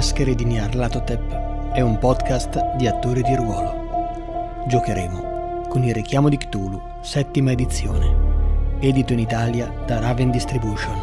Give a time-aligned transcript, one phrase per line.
[0.00, 4.64] Maschere di Nyarlathotep è un podcast di attori di ruolo.
[4.66, 10.98] Giocheremo con il richiamo di Cthulhu, settima edizione, edito in Italia da Raven Distribution.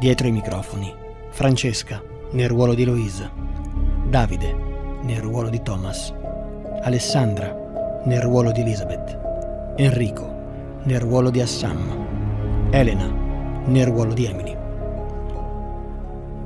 [0.00, 0.92] Dietro i microfoni,
[1.30, 2.02] Francesca,
[2.32, 3.30] nel ruolo di Louise,
[4.08, 4.52] Davide,
[5.02, 6.12] nel ruolo di Thomas,
[6.82, 7.54] Alessandra,
[8.02, 9.16] nel ruolo di Elizabeth,
[9.76, 10.28] Enrico,
[10.82, 13.08] nel ruolo di Assam, Elena,
[13.66, 14.56] nel ruolo di Emily.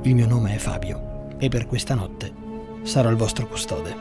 [0.03, 1.09] Il mio nome è Fabio
[1.41, 2.31] e per questa notte
[2.83, 3.95] sarò il vostro custode.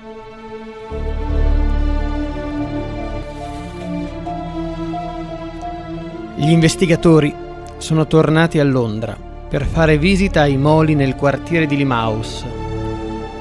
[6.36, 7.34] Gli investigatori
[7.78, 9.16] sono tornati a Londra
[9.48, 12.44] per fare visita ai moli nel quartiere di Limaus.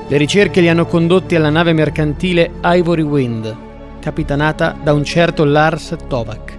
[0.08, 3.56] Le ricerche li hanno condotti alla nave mercantile Ivory Wind,
[4.00, 6.58] capitanata da un certo Lars Tovak,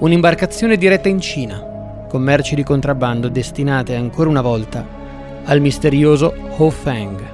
[0.00, 5.02] un'imbarcazione diretta in Cina, con merci di contrabbando destinate ancora una volta
[5.44, 7.32] al misterioso Ho Feng.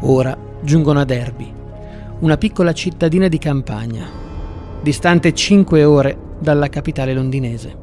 [0.00, 1.52] Ora giungono a Derby,
[2.20, 4.08] una piccola cittadina di campagna,
[4.82, 7.76] distante 5 ore dalla capitale londinese.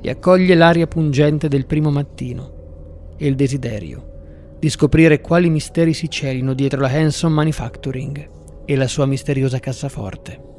[0.00, 4.10] Li accoglie l'aria pungente del primo mattino e il desiderio
[4.58, 8.28] di scoprire quali misteri si celino dietro la Hanson Manufacturing
[8.64, 10.50] e la sua misteriosa cassaforte.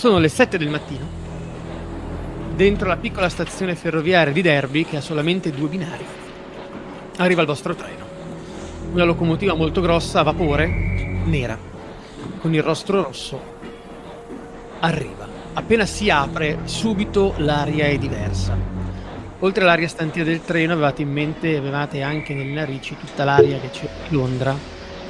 [0.00, 1.06] Sono le 7 del mattino,
[2.56, 6.06] dentro la piccola stazione ferroviaria di Derby che ha solamente due binari.
[7.18, 8.06] Arriva il vostro treno.
[8.92, 10.66] Una locomotiva molto grossa a vapore,
[11.26, 11.58] nera,
[12.40, 13.38] con il rostro rosso.
[14.80, 15.28] Arriva.
[15.52, 18.56] Appena si apre, subito l'aria è diversa.
[19.40, 23.68] Oltre all'aria stantia del treno avevate in mente, avevate anche nelle narici tutta l'aria che
[23.68, 24.56] c'è a Londra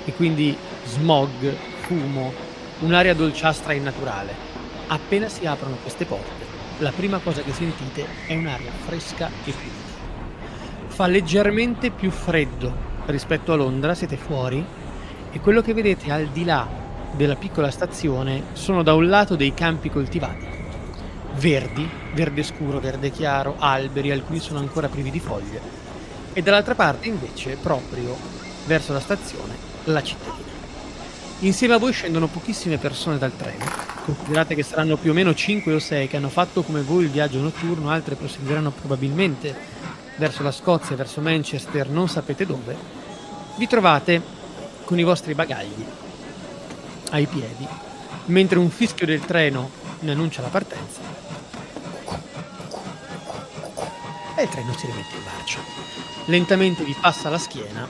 [0.05, 0.57] e quindi
[0.87, 2.33] smog, fumo,
[2.81, 4.50] un'aria dolciastra innaturale
[4.93, 6.45] Appena si aprono queste porte,
[6.79, 10.89] la prima cosa che sentite è un'aria fresca e pulita.
[10.89, 12.75] Fa leggermente più freddo
[13.07, 14.65] rispetto a Londra, siete fuori,
[15.31, 16.67] e quello che vedete al di là
[17.13, 20.49] della piccola stazione sono da un lato dei campi coltivati,
[21.37, 25.61] verdi, verde scuro, verde chiaro, alberi, alcuni sono ancora privi di foglie,
[26.33, 28.17] e dall'altra parte invece, proprio
[28.67, 30.50] verso la stazione, la cittadina.
[31.43, 33.65] Insieme a voi scendono pochissime persone dal treno.
[34.05, 37.11] Considerate che saranno più o meno 5 o 6 che hanno fatto come voi il
[37.11, 39.57] viaggio notturno, altre proseguiranno probabilmente
[40.17, 42.77] verso la Scozia, verso Manchester, non sapete dove.
[43.57, 44.21] Vi trovate
[44.85, 45.83] con i vostri bagagli
[47.13, 47.67] ai piedi,
[48.27, 49.71] mentre un fischio del treno
[50.01, 51.01] ne annuncia la partenza.
[54.37, 55.61] E il treno si rimette in marcia.
[56.27, 57.89] Lentamente vi passa la schiena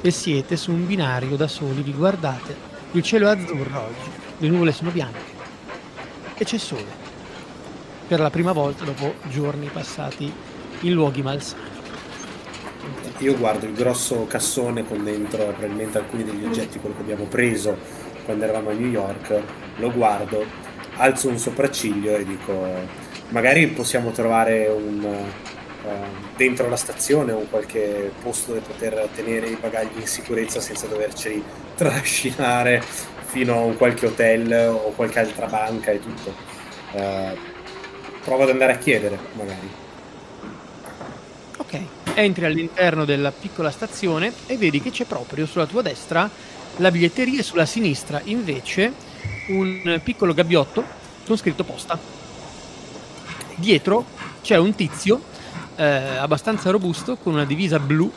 [0.00, 4.48] e siete su un binario da soli, vi guardate il cielo è azzurro oggi, le
[4.48, 5.40] nuvole sono bianche
[6.36, 7.00] e c'è sole.
[8.06, 10.32] Per la prima volta dopo giorni passati
[10.80, 11.70] in luoghi malsani.
[13.18, 17.78] Io guardo il grosso cassone con dentro probabilmente alcuni degli oggetti, quello che abbiamo preso
[18.24, 19.40] quando eravamo a New York,
[19.76, 20.44] lo guardo,
[20.96, 25.06] alzo un sopracciglio e dico magari possiamo trovare un,
[26.36, 31.42] dentro la stazione o qualche posto dove poter tenere i bagagli in sicurezza senza doverceli
[31.74, 32.82] trascinare
[33.24, 36.34] fino a un qualche hotel o qualche altra banca e tutto.
[36.92, 37.36] Uh,
[38.22, 39.70] prova ad andare a chiedere, magari.
[41.56, 41.80] Ok,
[42.14, 46.28] entri all'interno della piccola stazione e vedi che c'è proprio sulla tua destra
[46.76, 48.92] la biglietteria e sulla sinistra invece
[49.48, 50.84] un piccolo gabbiotto
[51.26, 51.98] con scritto posta.
[53.54, 54.04] Dietro
[54.42, 55.30] c'è un tizio
[55.76, 58.10] eh, abbastanza robusto con una divisa blu,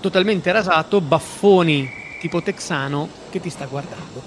[0.00, 1.90] totalmente rasato, baffoni
[2.20, 4.22] tipo texano che ti sta guardando.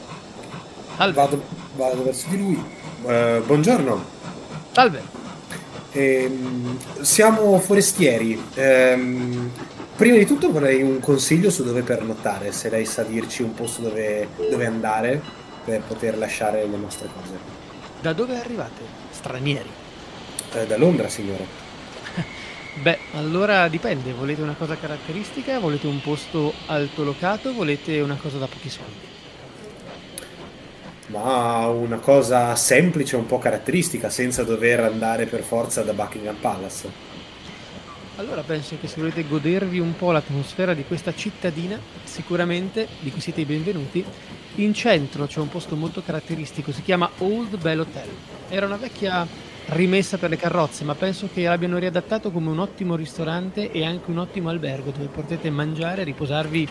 [0.96, 1.14] Salve.
[1.14, 1.44] Vado,
[1.76, 2.64] vado verso di lui.
[3.02, 4.04] Uh, buongiorno.
[4.72, 5.20] Salve.
[5.92, 6.32] Eh,
[7.02, 8.42] siamo forestieri.
[8.54, 9.50] Eh,
[9.96, 13.82] prima di tutto vorrei un consiglio su dove pernottare, se lei sa dirci un posto
[13.82, 15.22] dove, dove andare
[15.66, 17.60] per poter lasciare le nostre cose.
[18.02, 18.82] Da dove arrivate?
[19.12, 19.70] Stranieri.
[20.54, 21.61] Eh, da Londra, signore.
[22.74, 28.48] Beh, allora dipende, volete una cosa caratteristica, volete un posto altolocato, volete una cosa da
[28.48, 29.10] pochi soldi?
[31.08, 37.10] Ma una cosa semplice, un po' caratteristica, senza dover andare per forza da Buckingham Palace.
[38.16, 43.20] Allora penso che se volete godervi un po' l'atmosfera di questa cittadina, sicuramente, di cui
[43.20, 44.04] siete i benvenuti,
[44.56, 48.10] in centro c'è un posto molto caratteristico, si chiama Old Bell Hotel.
[48.48, 49.28] Era una vecchia
[49.68, 54.10] rimessa per le carrozze, ma penso che l'abbiano riadattato come un ottimo ristorante e anche
[54.12, 56.70] un ottimo albergo dove potete mangiare e riposarvi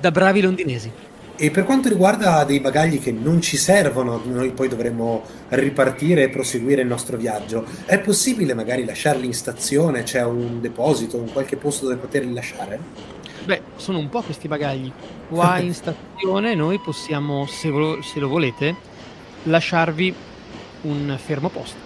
[0.00, 0.90] da bravi londinesi.
[1.36, 6.28] E per quanto riguarda dei bagagli che non ci servono, noi poi dovremmo ripartire e
[6.28, 10.04] proseguire il nostro viaggio, è possibile magari lasciarli in stazione?
[10.04, 12.78] C'è un deposito, un qualche posto dove poterli lasciare?
[13.44, 14.90] Beh, sono un po' questi bagagli.
[15.28, 18.76] Qua in stazione noi possiamo, se, vo- se lo volete,
[19.42, 20.14] lasciarvi
[20.84, 21.78] un fermo posto.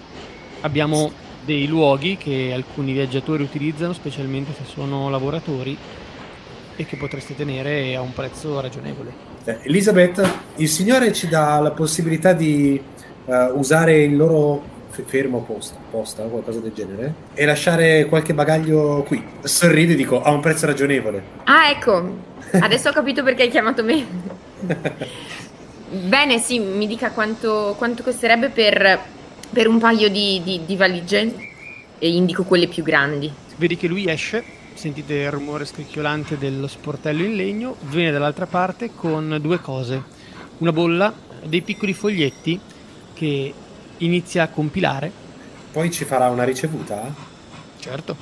[0.60, 1.10] Abbiamo
[1.44, 5.76] dei luoghi che alcuni viaggiatori utilizzano, specialmente se sono lavoratori,
[6.76, 9.12] e che potreste tenere a un prezzo ragionevole.
[9.44, 12.80] Eh, Elisabeth, il Signore ci dà la possibilità di
[13.24, 19.04] uh, usare il loro fermo posta, posta o qualcosa del genere e lasciare qualche bagaglio
[19.06, 19.22] qui.
[19.42, 21.22] Sorride e dico a un prezzo ragionevole.
[21.44, 22.16] Ah, ecco,
[22.60, 24.06] adesso ho capito perché hai chiamato me.
[25.90, 29.00] Bene, sì, mi dica quanto, quanto costerebbe per,
[29.50, 31.48] per, un paio di, di, di valigie
[31.98, 33.32] e indico quelle più grandi.
[33.56, 38.94] Vedi che lui esce sentite il rumore scricchiolante dello sportello in legno, viene dall'altra parte
[38.94, 40.02] con due cose,
[40.58, 41.12] una bolla,
[41.44, 42.60] dei piccoli foglietti
[43.12, 43.54] che
[43.98, 45.10] inizia a compilare.
[45.72, 47.12] Poi ci farà una ricevuta?
[47.78, 48.16] Certo,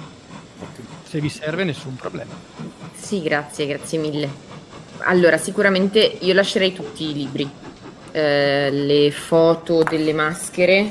[1.04, 2.32] se vi serve nessun problema.
[2.94, 4.45] Sì, grazie, grazie mille.
[5.00, 7.48] Allora, sicuramente io lascerei tutti i libri,
[8.12, 10.90] eh, le foto delle maschere,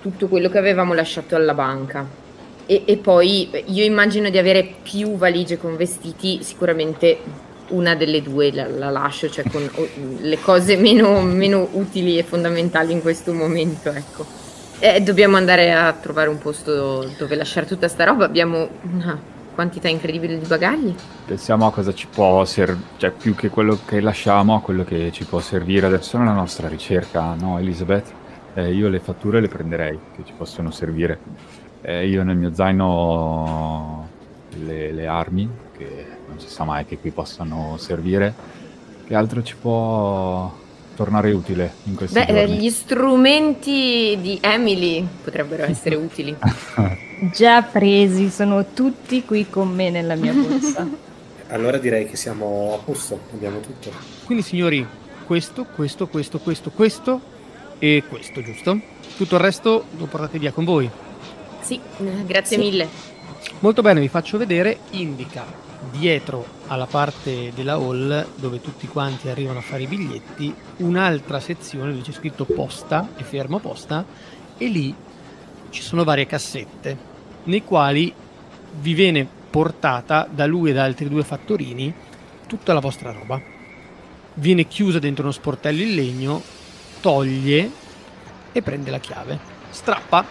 [0.00, 2.06] tutto quello che avevamo lasciato alla banca.
[2.66, 7.18] E, e, poi io immagino di avere più valigie con vestiti, sicuramente
[7.68, 9.68] una delle due la, la lascio, cioè con
[10.20, 14.24] le cose meno, meno, utili e fondamentali in questo momento, ecco.
[14.78, 19.88] E dobbiamo andare a trovare un posto dove lasciare tutta sta roba, abbiamo una quantità
[19.88, 20.94] incredibile di bagagli.
[21.26, 25.12] Pensiamo a cosa ci può servire, cioè più che quello che lasciamo, a quello che
[25.12, 28.10] ci può servire adesso nella nostra ricerca, no Elisabeth?
[28.54, 31.18] Eh, io le fatture le prenderei, che ci possono servire
[31.82, 34.08] eh, io nel mio zaino
[34.64, 38.34] le, le, armi, che non si sa mai che qui possano servire.
[39.06, 40.52] Che altro ci può
[41.00, 42.58] tornare utile in questi Beh, giorni?
[42.58, 46.36] Gli strumenti di Emily potrebbero essere utili.
[47.32, 50.86] Già presi, sono tutti qui con me nella mia borsa.
[51.48, 53.90] allora direi che siamo a posto, abbiamo tutto.
[54.26, 54.86] Quindi signori,
[55.24, 57.20] questo, questo, questo, questo, questo
[57.78, 58.78] e questo, giusto?
[59.16, 60.90] Tutto il resto lo portate via con voi.
[61.62, 61.80] Sì,
[62.26, 62.62] grazie sì.
[62.62, 62.88] mille.
[63.60, 69.58] Molto bene, vi faccio vedere, indica dietro alla parte della hall dove tutti quanti arrivano
[69.58, 74.04] a fare i biglietti un'altra sezione dove c'è scritto posta e fermo posta
[74.58, 74.94] e lì
[75.70, 77.08] ci sono varie cassette
[77.44, 78.12] nei quali
[78.80, 81.92] vi viene portata da lui e da altri due fattorini
[82.46, 83.40] tutta la vostra roba.
[84.34, 86.42] Viene chiusa dentro uno sportello in legno,
[87.00, 87.70] toglie
[88.52, 89.38] e prende la chiave.
[89.70, 90.24] Strappa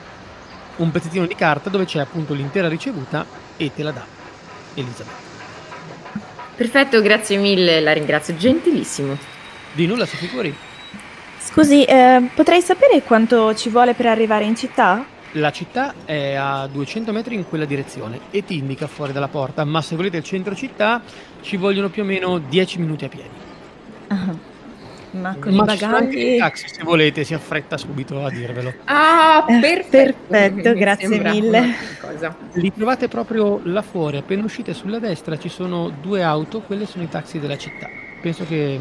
[0.78, 3.26] un pezzettino di carta dove c'è appunto l'intera ricevuta
[3.58, 4.06] e te la dà
[4.76, 5.29] Elisabetta.
[6.60, 9.18] Perfetto, grazie mille, la ringrazio, gentilissimo.
[9.72, 10.54] Di nulla, si figuri.
[11.40, 15.06] Scusi, eh, potrei sapere quanto ci vuole per arrivare in città?
[15.34, 19.64] La città è a 200 metri in quella direzione e ti indica fuori dalla porta,
[19.64, 21.02] ma se volete il centro città
[21.40, 23.30] ci vogliono più o meno 10 minuti a piedi.
[24.10, 24.40] Uh-huh.
[25.12, 26.38] Ma con Ma i bagagli...
[26.38, 28.74] taxi, se volete, si affretta subito a dirvelo.
[28.84, 31.74] Ah, eh, perfetto, perfetto grazie mille.
[32.54, 37.04] Li trovate proprio là fuori, appena uscite sulla destra ci sono due auto, quelle sono
[37.04, 37.88] i taxi della città.
[38.22, 38.80] Penso che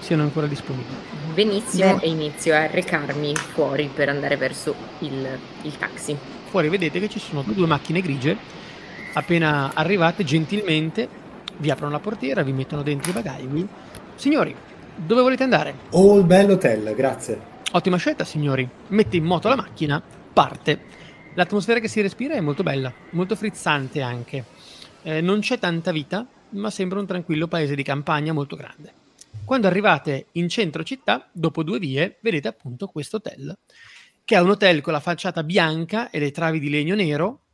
[0.00, 0.94] siano ancora disponibili.
[1.34, 2.04] Benissimo, Beh.
[2.04, 5.26] e inizio a recarmi fuori per andare verso il,
[5.62, 6.16] il taxi.
[6.50, 8.36] Fuori vedete che ci sono due macchine grigie.
[9.14, 11.08] Appena arrivate, gentilmente
[11.58, 13.66] vi aprono la portiera, vi mettono dentro i bagagli.
[14.14, 14.54] Signori,
[14.94, 15.74] dove volete andare?
[15.92, 17.50] All Bell Hotel, grazie.
[17.72, 18.68] Ottima scelta, signori.
[18.88, 20.02] Mette in moto la macchina,
[20.32, 21.00] parte.
[21.34, 24.44] L'atmosfera che si respira è molto bella, molto frizzante anche.
[25.02, 28.92] Eh, non c'è tanta vita, ma sembra un tranquillo paese di campagna molto grande.
[29.46, 33.56] Quando arrivate in centro città, dopo due vie, vedete appunto questo hotel,
[34.24, 37.44] che è un hotel con la facciata bianca e le travi di legno nero,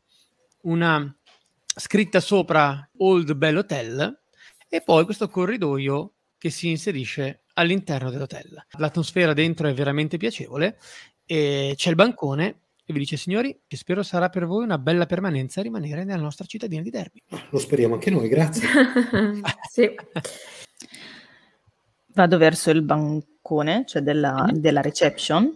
[0.63, 1.17] una
[1.65, 4.21] scritta sopra Old Bell Hotel,
[4.69, 8.67] e poi questo corridoio che si inserisce all'interno dell'hotel.
[8.79, 10.79] L'atmosfera dentro è veramente piacevole
[11.25, 15.61] e c'è il bancone e vi dice signori, spero sarà per voi una bella permanenza
[15.61, 17.23] rimanere nella nostra cittadina di Derby.
[17.51, 18.67] Lo speriamo anche noi, grazie.
[19.71, 19.95] sì.
[22.15, 24.57] Vado verso il bancone, cioè della, mm.
[24.57, 25.55] della reception.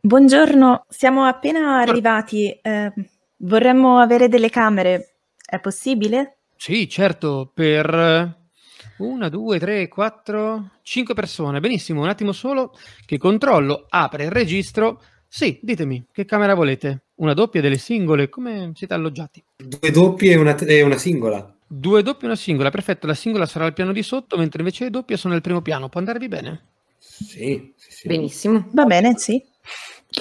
[0.00, 2.50] Buongiorno, siamo appena arrivati.
[2.50, 2.92] Eh,
[3.36, 5.18] vorremmo avere delle camere.
[5.36, 6.38] È possibile?
[6.56, 8.40] Sì, certo, per
[8.96, 11.60] una, due, tre, quattro, cinque persone.
[11.60, 15.00] Benissimo, un attimo solo che controllo, apre il registro.
[15.34, 17.04] Sì, ditemi, che camera volete?
[17.14, 18.28] Una doppia, delle singole?
[18.28, 19.42] Come siete alloggiati?
[19.56, 21.56] Due doppie e una, e una singola.
[21.66, 23.06] Due doppie e una singola, perfetto.
[23.06, 25.88] La singola sarà al piano di sotto, mentre invece le doppie sono nel primo piano.
[25.88, 26.66] Può andarvi bene?
[26.98, 28.08] Sì, sì, sì.
[28.08, 28.68] Benissimo.
[28.72, 29.42] Va bene, sì.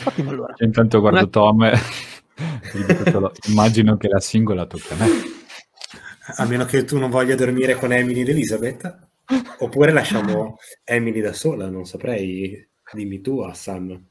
[0.06, 0.54] Ottimo allora.
[0.60, 1.78] Intanto guardo Una- Tom e
[3.12, 5.08] solo, immagino che la singola tocca a me.
[6.38, 9.08] A meno che tu non voglia dormire con Emily ed Elisabeth.
[9.58, 12.66] Oppure lasciamo Emily da sola, non saprei.
[12.94, 14.08] Dimmi tu, Hassan.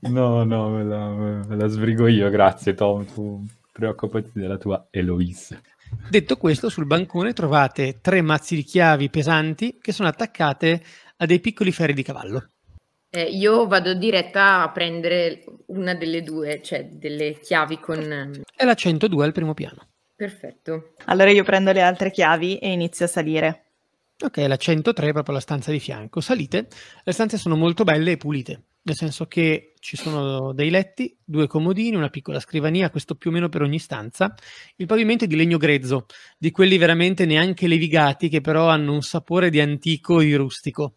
[0.00, 5.60] No, no, me la, me la sbrigo io, grazie Tom, tu preoccupati della tua Eloise.
[6.10, 10.82] Detto questo, sul bancone trovate tre mazzi di chiavi pesanti che sono attaccate
[11.16, 12.50] a dei piccoli ferri di cavallo.
[13.10, 18.42] Eh, io vado diretta a prendere una delle due, cioè delle chiavi con...
[18.54, 19.88] È la 102 al primo piano.
[20.14, 20.94] Perfetto.
[21.06, 23.62] Allora io prendo le altre chiavi e inizio a salire.
[24.20, 26.20] Ok, la 103 è proprio la stanza di fianco.
[26.20, 26.66] Salite,
[27.04, 31.46] le stanze sono molto belle e pulite, nel senso che ci sono dei letti, due
[31.46, 34.34] comodini, una piccola scrivania, questo più o meno per ogni stanza.
[34.76, 36.06] Il pavimento è di legno grezzo,
[36.38, 40.94] di quelli veramente neanche levigati, che però hanno un sapore di antico e di rustico.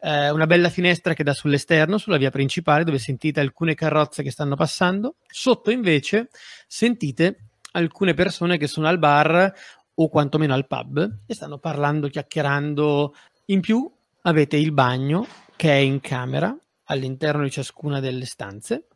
[0.00, 4.30] Eh, una bella finestra che dà sull'esterno, sulla via principale, dove sentite alcune carrozze che
[4.30, 5.16] stanno passando.
[5.26, 6.28] Sotto invece
[6.68, 9.52] sentite alcune persone che sono al bar
[9.96, 13.12] o quantomeno al pub e stanno parlando, chiacchierando.
[13.46, 13.90] In più
[14.22, 15.26] avete il bagno
[15.56, 18.86] che è in camera all'interno di ciascuna delle stanze.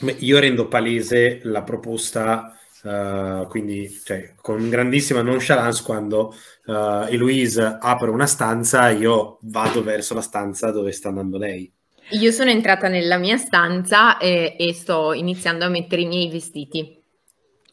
[0.00, 6.34] Beh, Io rendo palese la proposta, eh, quindi cioè, con grandissima nonchalance, quando
[6.66, 11.72] eh, Eloise apre una stanza, io vado verso la stanza dove sta andando lei.
[12.10, 17.02] Io sono entrata nella mia stanza e, e sto iniziando a mettere i miei vestiti.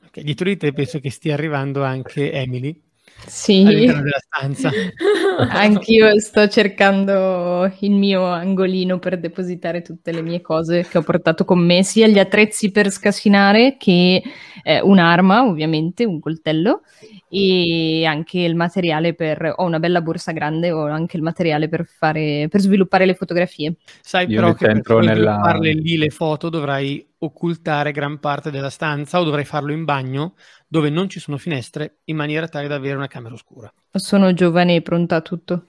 [0.05, 2.81] Ok, dietro di te penso che stia arrivando anche Emily
[3.25, 4.69] Sì, all'interno della stanza.
[5.51, 11.43] anch'io sto cercando il mio angolino per depositare tutte le mie cose che ho portato
[11.43, 14.21] con me, sia gli attrezzi per scassinare che
[14.63, 16.81] eh, un'arma, ovviamente, un coltello,
[17.29, 19.53] e anche il materiale per...
[19.55, 22.47] ho una bella borsa grande, ho anche il materiale per fare...
[22.49, 23.75] per sviluppare le fotografie.
[24.01, 28.69] Sai Io però che per nella- svilupparle lì le foto dovrai occultare gran parte della
[28.69, 30.35] stanza o dovrai farlo in bagno
[30.67, 33.71] dove non ci sono finestre in maniera tale da avere una camera oscura.
[33.91, 35.65] Sono giovane e pronta a tutto.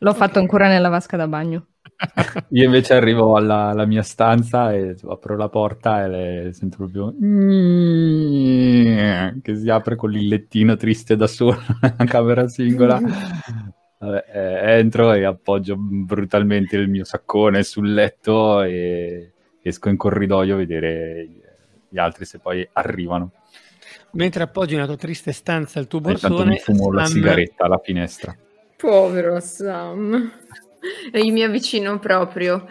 [0.00, 1.66] L'ho fatto ancora nella vasca da bagno.
[2.50, 7.12] Io invece arrivo alla, alla mia stanza e apro la porta e le sento proprio
[9.42, 13.00] che si apre con il lettino triste da sola, una camera singola.
[14.00, 20.54] Vabbè, eh, entro e appoggio brutalmente il mio saccone sul letto e esco in corridoio
[20.54, 21.28] a vedere
[21.88, 23.32] gli altri se poi arrivano.
[24.12, 27.14] Mentre appoggi nella tua triste stanza il tuo E intanto borsone, mi fumo la Sam-
[27.14, 28.36] sigaretta alla finestra.
[28.76, 30.32] Povero Sam.
[31.12, 32.66] E io mi avvicino proprio.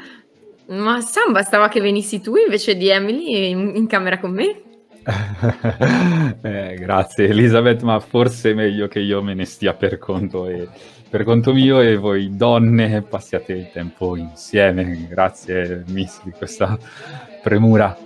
[0.68, 4.62] Ma Sam, bastava che venissi tu invece di Emily in, in camera con me?
[6.42, 10.68] Eh, grazie Elisabeth, ma forse è meglio che io me ne stia per conto, e,
[11.10, 15.08] per conto mio e voi donne passiate il tempo insieme.
[15.10, 16.78] Grazie Miss di questa
[17.42, 17.98] premura.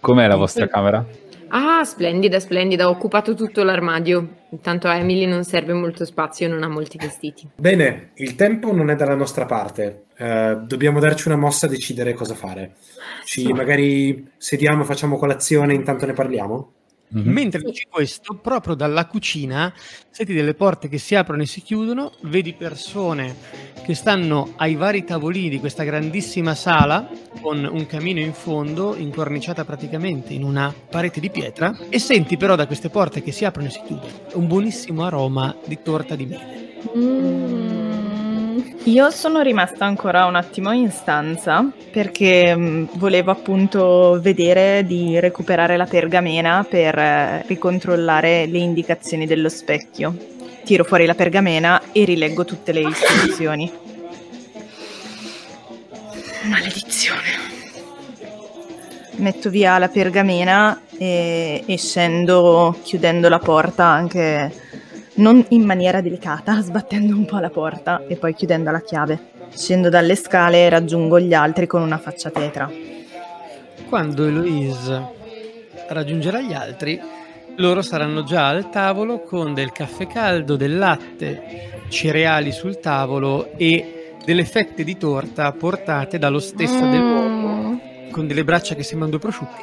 [0.00, 1.04] Com'è la vostra camera?
[1.48, 2.88] Ah, splendida, splendida.
[2.88, 4.44] Ho occupato tutto l'armadio.
[4.50, 7.48] Intanto a Emily non serve molto spazio, non ha molti vestiti.
[7.56, 10.04] Bene, il tempo non è dalla nostra parte.
[10.16, 12.76] Eh, dobbiamo darci una mossa a decidere cosa fare.
[13.24, 13.52] Ci Sì.
[13.52, 16.72] magari sediamo, facciamo colazione, intanto ne parliamo?
[17.08, 17.30] Mhm.
[17.32, 19.72] Mentre dici questo, proprio dalla cucina
[20.10, 23.36] senti delle porte che si aprono e si chiudono, vedi persone
[23.84, 27.08] che stanno ai vari tavolini di questa grandissima sala
[27.40, 32.56] con un camino in fondo, incorniciata praticamente in una parete di pietra, e senti però
[32.56, 36.26] da queste porte che si aprono e si chiudono un buonissimo aroma di torta di
[36.26, 36.64] mele.
[36.96, 37.75] Mm.
[38.84, 45.76] Io sono rimasta ancora un attimo in stanza perché mh, volevo appunto vedere di recuperare
[45.76, 50.16] la pergamena per eh, ricontrollare le indicazioni dello specchio.
[50.64, 53.70] Tiro fuori la pergamena e rileggo tutte le istruzioni.
[56.44, 57.54] Maledizione.
[59.16, 64.52] Metto via la pergamena e, e scendo chiudendo la porta anche
[65.16, 69.34] non in maniera delicata, sbattendo un po' la porta e poi chiudendo la chiave.
[69.50, 72.70] Scendo dalle scale e raggiungo gli altri con una faccia tetra.
[73.88, 75.14] Quando Eloise
[75.88, 77.00] raggiungerà gli altri,
[77.56, 84.14] loro saranno già al tavolo con del caffè caldo, del latte, cereali sul tavolo e
[84.24, 87.80] delle fette di torta portate dallo stesso dell'uomo,
[88.10, 89.62] con delle braccia che sembrano due prosciutti.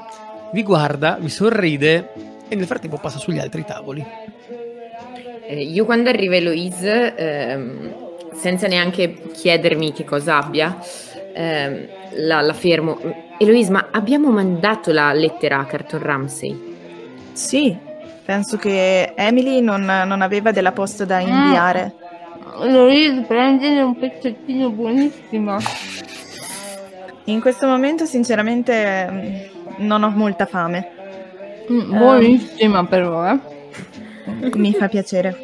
[0.54, 2.12] Vi guarda, vi sorride
[2.48, 4.04] e nel frattempo passa sugli altri tavoli.
[5.48, 7.94] Eh, io quando arriva Eloise, ehm,
[8.34, 10.78] senza neanche chiedermi che cosa abbia,
[11.34, 13.00] ehm, la, la fermo.
[13.38, 16.72] Eloise, ma abbiamo mandato la lettera a Carton Ramsey?
[17.34, 17.76] Sì,
[18.26, 21.94] Penso che Emily non, non aveva della posta da inviare.
[22.62, 25.58] Louise, prendine un pezzettino buonissimo.
[27.26, 30.88] In questo momento, sinceramente, mm, non ho molta fame.
[31.70, 33.40] Mm, buonissima però, eh.
[34.56, 35.36] Mi fa piacere.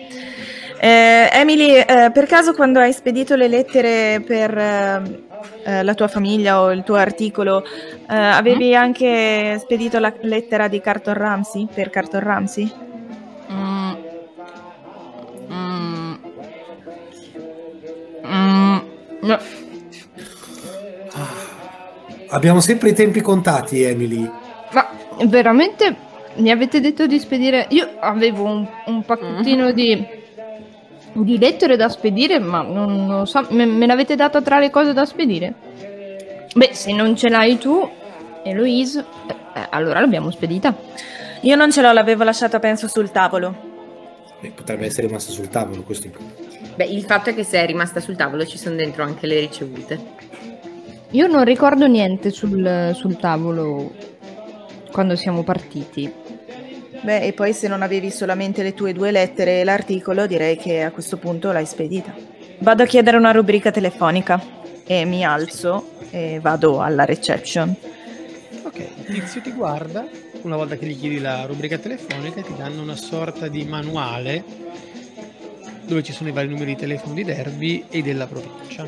[0.82, 5.24] Eh, Emily, eh, per caso quando hai spedito le lettere per eh,
[5.66, 8.76] eh la tua famiglia o il tuo articolo, eh, avevi mm.
[8.76, 12.72] anche spedito la lettera di Carton Ramsey per Carton Ramsey?
[13.52, 13.92] Mm.
[15.52, 16.16] Mm.
[18.26, 18.78] Mm.
[19.22, 19.40] No.
[22.30, 24.32] Abbiamo sempre i tempi contati, Emily.
[24.72, 24.88] Ma
[25.26, 27.68] veramente mi avete detto di spedire?
[27.70, 29.74] Io avevo un, un pacchettino mm-hmm.
[29.74, 30.08] di,
[31.14, 34.94] di, lettere da spedire, ma non, non so, me, me l'avete dato tra le cose
[34.94, 35.54] da spedire?
[36.54, 37.88] Beh, se non ce l'hai tu,
[38.44, 39.06] Eloise,
[39.54, 40.76] eh, allora l'abbiamo spedita.
[41.42, 43.68] Io non ce l'ho, l'avevo lasciata penso sul tavolo.
[44.40, 46.12] Beh, potrebbe essere rimasta sul tavolo, questo è
[46.76, 49.40] Beh, il fatto è che se è rimasta sul tavolo ci sono dentro anche le
[49.40, 50.00] ricevute.
[51.12, 53.92] Io non ricordo niente sul, sul tavolo
[54.92, 56.12] quando siamo partiti.
[57.02, 60.84] Beh, e poi se non avevi solamente le tue due lettere e l'articolo, direi che
[60.84, 62.14] a questo punto l'hai spedita.
[62.60, 64.42] Vado a chiedere una rubrica telefonica
[64.86, 67.74] e mi alzo e vado alla reception.
[68.64, 70.06] Ok, il tizio ti guarda,
[70.42, 74.44] una volta che gli chiedi la rubrica telefonica ti danno una sorta di manuale
[75.86, 78.88] dove ci sono i vari numeri di telefono di Derby e della provincia.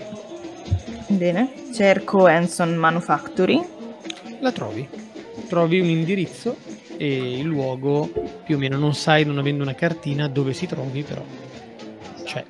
[1.08, 3.62] Bene, cerco Hanson Manufactory.
[4.40, 4.88] La trovi.
[5.52, 6.56] Trovi un indirizzo
[6.96, 8.10] e il luogo
[8.46, 11.22] più o meno non sai, non avendo una cartina, dove si trovi, però
[12.24, 12.42] c'è.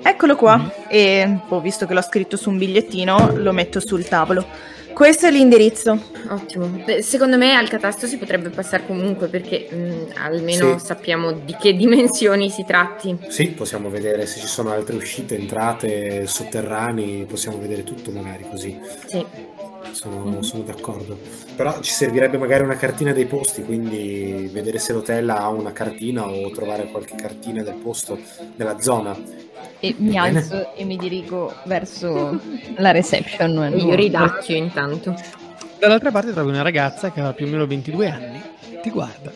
[0.00, 0.58] Eccolo qua.
[0.58, 0.68] Mm-hmm.
[0.86, 4.46] E ho visto che l'ho scritto su un bigliettino, lo metto sul tavolo.
[4.92, 6.00] Questo è l'indirizzo.
[6.28, 6.84] Ottimo.
[7.00, 10.84] Secondo me al catasto si potrebbe passare comunque perché mh, mm, almeno sì.
[10.84, 13.18] sappiamo di che dimensioni si tratti.
[13.30, 18.78] Sì, possiamo vedere se ci sono altre uscite, entrate, sotterranei, possiamo vedere tutto magari così.
[19.06, 19.26] Sì.
[19.94, 20.40] Sono, mm-hmm.
[20.40, 21.18] sono d'accordo.
[21.56, 26.28] Però ci servirebbe magari una cartina dei posti, quindi vedere se l'hotel ha una cartina
[26.28, 28.18] o trovare qualche cartina del posto,
[28.56, 29.16] della zona
[29.80, 32.40] e mi alzo e mi dirigo verso
[32.76, 33.64] la reception.
[33.64, 35.14] E io ridacchio intanto.
[35.78, 38.42] Dall'altra parte trovi una ragazza che ha più o meno 22 anni,
[38.82, 39.30] ti guarda.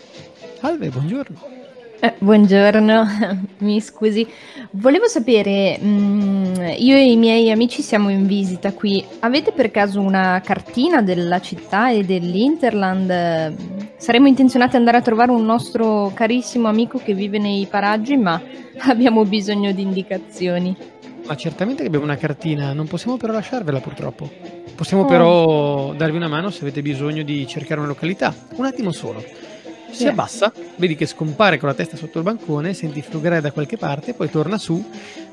[0.58, 1.57] Salve, buongiorno.
[2.00, 3.06] Eh, buongiorno,
[3.58, 4.24] mi scusi.
[4.70, 9.04] Volevo sapere, mh, mm, io e i miei amici siamo in visita qui.
[9.18, 13.52] Avete per caso una cartina della città e dell'Interland?
[13.96, 18.40] Saremmo intenzionati ad andare a trovare un nostro carissimo amico che vive nei paraggi, ma
[18.86, 20.76] abbiamo bisogno di indicazioni.
[21.26, 24.30] Ma certamente che abbiamo una cartina, non possiamo però lasciarvela purtroppo.
[24.76, 25.06] Possiamo oh.
[25.06, 28.32] però darvi una mano se avete bisogno di cercare una località.
[28.54, 29.47] Un attimo solo.
[29.90, 30.12] Si yeah.
[30.12, 34.14] abbassa, vedi che scompare con la testa sotto il bancone, senti frugare da qualche parte,
[34.14, 34.84] poi torna su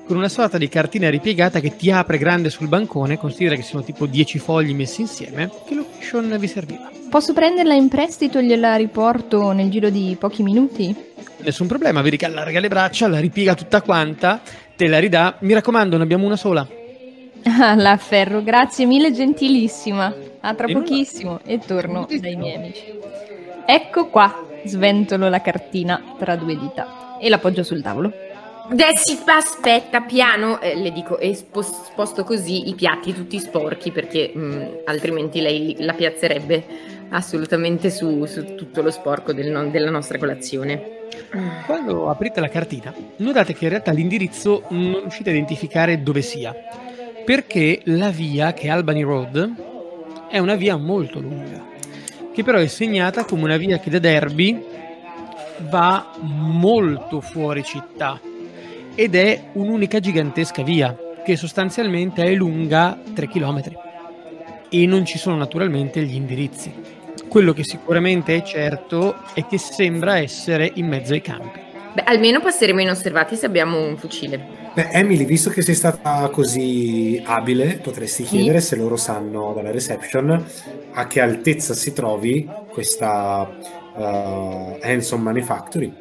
[0.06, 3.84] con una sorta di cartina ripiegata che ti apre grande sul bancone, considera che siano
[3.84, 5.50] tipo 10 fogli messi insieme.
[5.66, 6.92] Che location vi serviva?
[7.10, 10.96] Posso prenderla in prestito e gliela riporto nel giro di pochi minuti?
[11.38, 14.42] Nessun problema, vedi che allarga le braccia, la ripiega tutta quanta,
[14.76, 15.38] te la ridà.
[15.40, 16.68] Mi raccomando, ne abbiamo una sola.
[17.44, 20.14] Ah, la afferro, grazie mille, gentilissima.
[20.42, 21.44] A tra e pochissimo nulla.
[21.46, 22.84] e torno dai miei amici.
[23.68, 28.12] Ecco qua, sventolo la cartina tra due dita e la appoggio sul tavolo.
[28.70, 34.40] Adesso aspetta, piano, eh, le dico, e sposto così i piatti tutti sporchi perché mh,
[34.40, 36.64] mm, altrimenti lei la piazzerebbe
[37.10, 40.94] assolutamente su, su tutto lo sporco del no- della nostra colazione.
[41.66, 46.56] Quando aprite la cartina, notate che in realtà l'indirizzo non riuscite a identificare dove sia,
[47.24, 49.54] perché la via, che è Albany Road,
[50.30, 51.74] è una via molto lunga
[52.36, 54.62] che però è segnata come una via che da Derby
[55.70, 58.20] va molto fuori città
[58.94, 60.94] ed è un'unica gigantesca via
[61.24, 63.62] che sostanzialmente è lunga 3 km
[64.68, 66.74] e non ci sono naturalmente gli indirizzi.
[67.30, 71.62] Quello che sicuramente è certo è che sembra essere in mezzo ai campi.
[71.94, 74.65] Beh, almeno passeremo inosservati se abbiamo un fucile.
[74.76, 80.46] Beh, Emily, visto che sei stata così abile, potresti chiedere se loro sanno dalla reception
[80.92, 83.50] a che altezza si trovi questa
[83.94, 85.94] uh, Hanson Manufactory.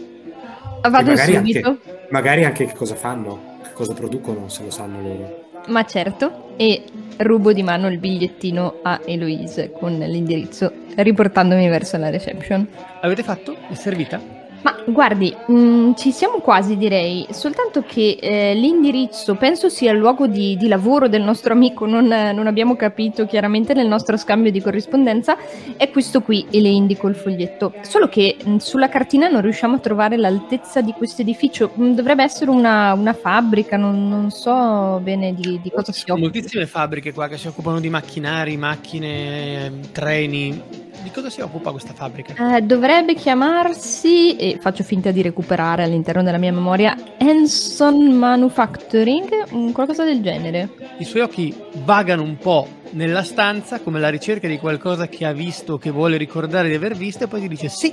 [0.81, 1.69] Vado magari subito.
[1.69, 5.45] Anche, magari anche che cosa fanno, che cosa producono, se lo sanno loro.
[5.69, 6.83] Ma certo, e
[7.19, 12.67] rubo di mano il bigliettino a Eloise con l'indirizzo, riportandomi verso la reception.
[13.03, 13.57] Avete fatto?
[13.71, 14.43] È servita?
[14.87, 20.27] Guardi, mh, mm, ci siamo quasi direi, soltanto che eh, l'indirizzo penso sia il luogo
[20.27, 24.61] di, di lavoro del nostro amico, non, non, abbiamo capito chiaramente nel nostro scambio di
[24.61, 25.37] corrispondenza,
[25.77, 27.73] è questo qui e le indico il foglietto.
[27.81, 31.93] Solo che mh, mm, sulla cartina non riusciamo a trovare l'altezza di questo edificio, mm,
[31.93, 36.19] dovrebbe essere una, una fabbrica, non, non, so bene di, di cosa si occupa.
[36.19, 41.93] Moltissime fabbriche qua che si occupano di macchinari, macchine, treni, di cosa si occupa questa
[41.93, 42.57] fabbrica?
[42.57, 50.03] Eh, dovrebbe chiamarsi, e faccio finta di recuperare all'interno della mia memoria, Hanson Manufacturing, qualcosa
[50.03, 50.69] del genere.
[50.99, 55.33] I suoi occhi vagano un po' nella stanza come la ricerca di qualcosa che ha
[55.33, 57.93] visto, che vuole ricordare di aver visto e poi ti dice sì,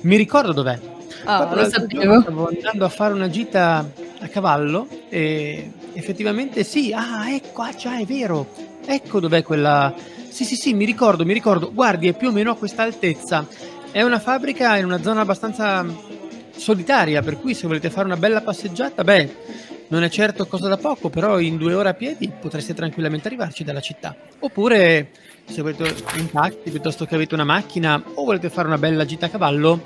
[0.00, 0.80] mi ricordo dov'è.
[1.26, 2.20] Oh, lo sapevo.
[2.22, 8.00] Stavo andando a fare una gita a cavallo e effettivamente sì, ah ecco, ah, già
[8.00, 8.48] è vero,
[8.84, 9.94] ecco dov'è quella
[10.30, 11.70] sì, sì, sì, mi ricordo, mi ricordo.
[11.72, 13.46] Guardi, è più o meno a questa altezza.
[13.92, 15.84] È una fabbrica in una zona abbastanza
[16.56, 19.36] solitaria, per cui se volete fare una bella passeggiata, beh,
[19.88, 23.64] non è certo cosa da poco, però in due ore a piedi potreste tranquillamente arrivarci
[23.64, 24.14] dalla città.
[24.38, 25.10] Oppure,
[25.44, 29.26] se volete un taxi piuttosto che avete una macchina o volete fare una bella gita
[29.26, 29.80] a cavallo,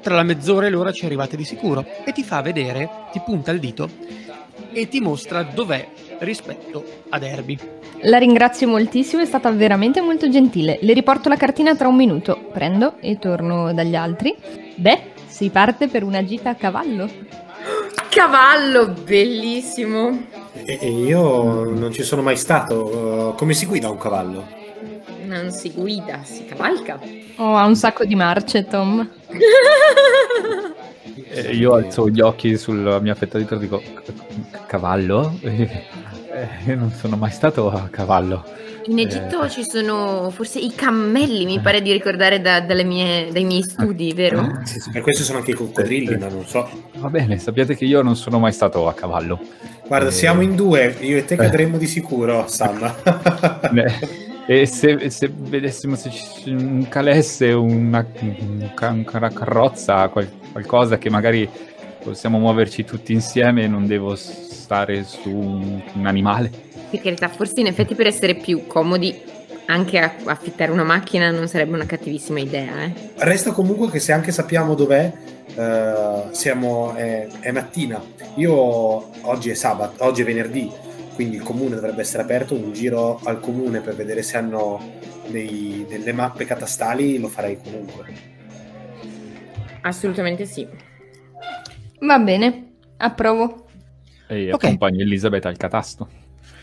[0.00, 1.84] tra la mezz'ora e l'ora ci arrivate di sicuro.
[2.04, 3.90] E ti fa vedere, ti punta il dito
[4.72, 5.88] e ti mostra dov'è
[6.20, 7.79] rispetto a Derby.
[8.04, 10.78] La ringrazio moltissimo, è stata veramente molto gentile.
[10.80, 12.48] Le riporto la cartina tra un minuto.
[12.50, 14.34] Prendo e torno dagli altri.
[14.76, 17.08] Beh, si parte per una gita a cavallo.
[18.08, 20.26] Cavallo, bellissimo.
[20.64, 23.34] E, e io non ci sono mai stato.
[23.36, 24.46] come si guida un cavallo?
[25.26, 26.98] Non si guida, si cavalca.
[27.36, 29.08] Oh, ha un sacco di marce, Tom.
[31.32, 33.82] Eh, io alzo gli occhi sulla mia fetta di torto e dico
[34.66, 35.38] cavallo?
[36.64, 38.44] Eh, non sono mai stato a cavallo.
[38.86, 39.50] In Egitto eh.
[39.50, 44.40] ci sono forse i cammelli, mi pare di ricordare da, mie, dai miei studi, vero?
[44.40, 46.68] Eh, sì, sì, per questo sono anche i coccodrilli, ma non so.
[46.96, 49.38] Va bene, sappiate che io non sono mai stato a cavallo.
[49.86, 50.12] Guarda, eh.
[50.12, 52.94] siamo in due, io e te cadremo di sicuro, Sam.
[54.46, 58.06] e se, se, vedessimo se ci calesse una,
[58.80, 61.48] una carrozza, qualcosa che magari
[62.02, 64.16] possiamo muoverci tutti insieme e non devo
[64.70, 66.48] stare su un, un animale.
[66.90, 69.20] Per carità, forse in effetti per essere più comodi
[69.66, 72.84] anche affittare una macchina non sarebbe una cattivissima idea.
[72.84, 72.92] Eh?
[73.16, 75.12] Resta comunque che se anche sappiamo dov'è,
[75.56, 78.00] eh, siamo, è, è, mattina.
[78.36, 80.70] Io oggi è sabato, oggi è venerdì,
[81.14, 82.54] quindi il comune dovrebbe essere aperto.
[82.54, 84.80] Un giro al comune per vedere se hanno
[85.26, 88.04] dei, delle mappe catastali lo farei comunque.
[89.82, 90.66] Assolutamente sì.
[92.00, 93.66] Va bene, approvo.
[94.30, 94.68] E okay.
[94.68, 96.08] accompagno Elisabeth al catasto.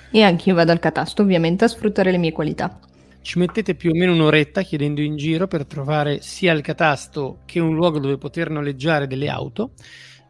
[0.09, 2.79] E anch'io vado al catasto, ovviamente, a sfruttare le mie qualità.
[3.21, 7.59] Ci mettete più o meno un'oretta chiedendo in giro per trovare sia il catasto che
[7.59, 9.71] un luogo dove poter noleggiare delle auto.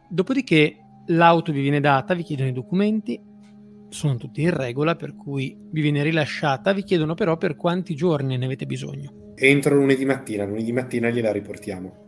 [0.09, 3.21] Dopodiché l'auto vi viene data, vi chiedono i documenti,
[3.89, 8.35] sono tutti in regola, per cui vi viene rilasciata, vi chiedono però per quanti giorni
[8.35, 9.33] ne avete bisogno.
[9.35, 12.05] Entro lunedì mattina, lunedì mattina gliela riportiamo.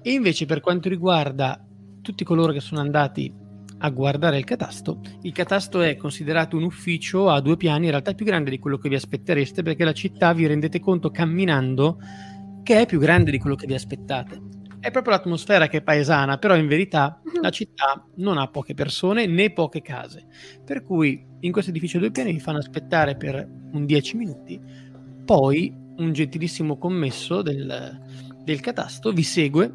[0.00, 1.60] E invece per quanto riguarda
[2.00, 3.39] tutti coloro che sono andati
[3.82, 5.00] a guardare il catasto.
[5.22, 8.58] Il catasto è considerato un ufficio a due piani, in realtà è più grande di
[8.58, 11.98] quello che vi aspettereste, perché la città vi rendete conto camminando
[12.62, 14.40] che è più grande di quello che vi aspettate.
[14.80, 17.42] È proprio l'atmosfera che è paesana, però in verità mhm.
[17.42, 20.26] la città non ha poche persone né poche case.
[20.64, 24.60] Per cui in questo edificio a due piani vi fanno aspettare per un 10 minuti,
[25.24, 28.00] poi un gentilissimo commesso del,
[28.42, 29.70] del catasto vi segue,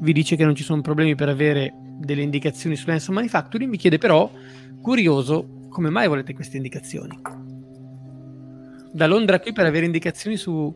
[0.00, 3.76] vi dice che non ci sono problemi per avere delle indicazioni su Hanson Manufacturing, mi
[3.76, 4.30] chiede però,
[4.80, 7.20] curioso, come mai volete queste indicazioni?
[8.92, 10.74] Da Londra qui per avere indicazioni su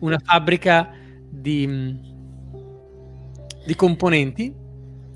[0.00, 0.90] una fabbrica
[1.30, 1.96] di,
[3.64, 4.54] di componenti?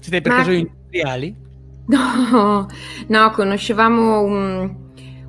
[0.01, 0.39] Siete per Ma...
[0.39, 1.41] caso industriali?
[1.85, 2.69] No,
[3.09, 4.75] no, conoscevamo un,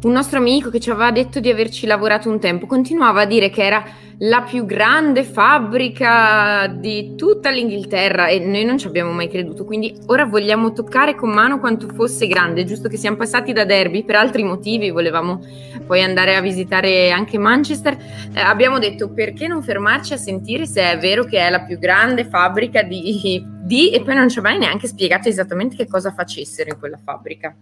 [0.04, 2.68] un nostro amico che ci aveva detto di averci lavorato un tempo.
[2.68, 3.84] Continuava a dire che era
[4.20, 9.96] la più grande fabbrica di tutta l'Inghilterra e noi non ci abbiamo mai creduto, quindi
[10.08, 14.16] ora vogliamo toccare con mano quanto fosse grande, giusto che siamo passati da Derby per
[14.16, 15.42] altri motivi, volevamo
[15.86, 17.98] poi andare a visitare anche Manchester,
[18.34, 21.78] eh, abbiamo detto perché non fermarci a sentire se è vero che è la più
[21.80, 26.12] grande fabbrica di, di e poi non ci ha mai neanche spiegato esattamente che cosa
[26.12, 27.56] facessero in quella fabbrica.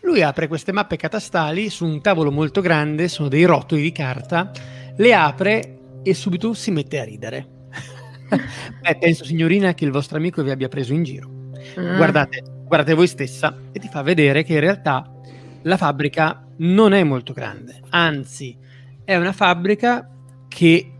[0.00, 4.52] Lui apre queste mappe catastali su un tavolo molto grande, sono dei rotoli di carta,
[4.98, 5.75] le apre
[6.10, 7.46] e subito si mette a ridere.
[8.80, 11.28] Beh, penso signorina che il vostro amico vi abbia preso in giro.
[11.28, 11.96] Mm.
[11.96, 15.10] Guardate, guardate voi stessa e ti fa vedere che in realtà
[15.62, 18.56] la fabbrica non è molto grande, anzi
[19.04, 20.08] è una fabbrica
[20.48, 20.92] che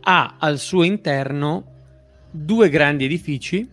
[0.00, 1.72] ha al suo interno
[2.30, 3.68] due grandi edifici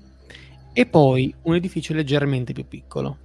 [0.73, 3.19] e poi un edificio leggermente più piccolo.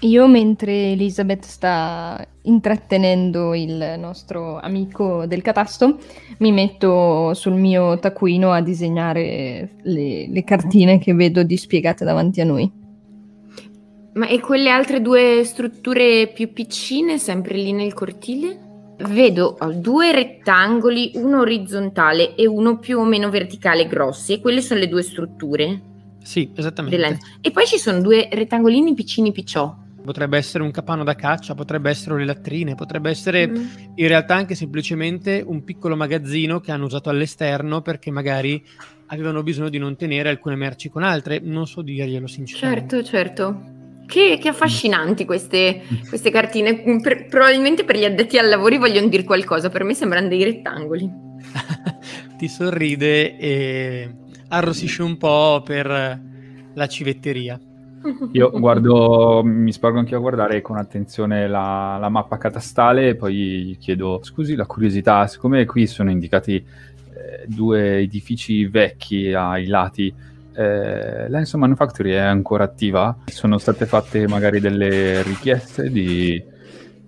[0.00, 5.98] Io mentre Elizabeth sta intrattenendo il nostro amico del catasto,
[6.38, 12.44] mi metto sul mio taccuino a disegnare le, le cartine che vedo dispiegate davanti a
[12.44, 12.70] noi.
[14.12, 18.58] Ma e quelle altre due strutture più piccine, sempre lì nel cortile?
[18.98, 24.80] Vedo due rettangoli, uno orizzontale e uno più o meno verticale grossi, e quelle sono
[24.80, 25.80] le due strutture.
[26.22, 26.96] Sì, esattamente.
[26.96, 29.74] della- E poi ci sono due rettangolini piccini picciò.
[30.04, 33.66] Potrebbe essere un capanno da caccia, potrebbe essere le latrine, potrebbe essere Mm.
[33.94, 38.62] in realtà anche semplicemente un piccolo magazzino che hanno usato all'esterno perché magari
[39.06, 41.40] avevano bisogno di non tenere alcune merci con altre.
[41.42, 43.02] Non so dirglielo sinceramente.
[43.02, 43.62] Certo, certo.
[44.06, 47.00] Che, che affascinanti queste, queste cartine.
[47.00, 51.10] Per- probabilmente per gli addetti ai lavori vogliono dire qualcosa, per me sembrano dei rettangoli.
[52.36, 54.14] Ti sorride e
[54.48, 55.86] arrossisce un po' per
[56.74, 57.58] la civetteria.
[58.32, 63.34] Io guardo, mi spargo anche a guardare con attenzione la, la mappa catastale e poi
[63.34, 70.12] gli chiedo, scusi la curiosità, siccome qui sono indicati eh, due edifici vecchi ai lati,
[70.56, 73.16] eh, l'Enso Manufactory è ancora attiva?
[73.26, 76.42] Sono state fatte magari delle richieste di,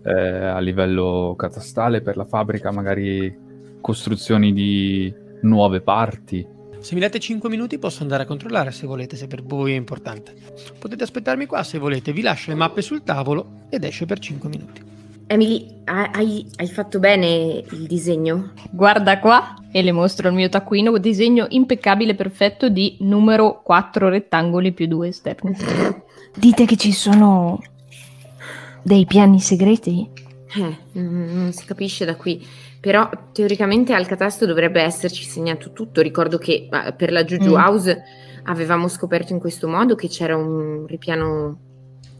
[0.02, 3.44] eh, a livello catastale per la fabbrica, magari
[3.80, 6.54] costruzioni di nuove parti?
[6.86, 9.74] Se mi date 5 minuti posso andare a controllare se volete, se per voi è
[9.74, 10.32] importante.
[10.78, 14.48] Potete aspettarmi qua se volete, vi lascio le mappe sul tavolo ed esce per 5
[14.48, 14.82] minuti.
[15.26, 18.52] Emily, ha- hai, hai fatto bene il disegno?
[18.70, 24.70] Guarda qua e le mostro il mio taccuino, disegno impeccabile perfetto di numero 4 rettangoli
[24.70, 25.56] più 2 esterni.
[26.36, 27.60] Dite che ci sono
[28.84, 30.08] dei piani segreti?
[30.54, 32.46] Eh, non si capisce da qui.
[32.80, 36.00] Però teoricamente al catasto dovrebbe esserci segnato tutto.
[36.02, 37.54] Ricordo che per la Juju Mm.
[37.56, 38.02] House
[38.44, 41.58] avevamo scoperto in questo modo che c'era un ripiano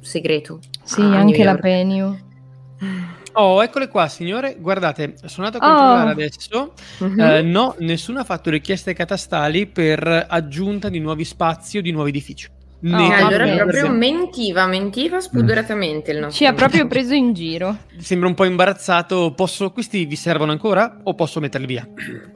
[0.01, 0.59] segreto.
[0.83, 1.57] Sì, anche la.
[1.57, 2.19] Penio.
[3.35, 4.57] Oh, eccole qua, signore.
[4.59, 5.77] Guardate, sono andato a Oh.
[5.77, 6.73] controllare adesso.
[7.01, 7.21] Mhm.
[7.21, 12.09] Eh, no, nessuno ha fatto richieste catastali per aggiunta di nuovi spazi o di nuovi
[12.11, 12.49] edifici.
[12.87, 16.37] Oh, Eh, Né allora proprio mentiva, mentiva spudoratamente il nostro.
[16.37, 17.79] Ci ha proprio preso in giro.
[17.99, 19.33] Sembra un po' imbarazzato.
[19.35, 21.89] Posso, questi vi servono ancora o posso metterli via?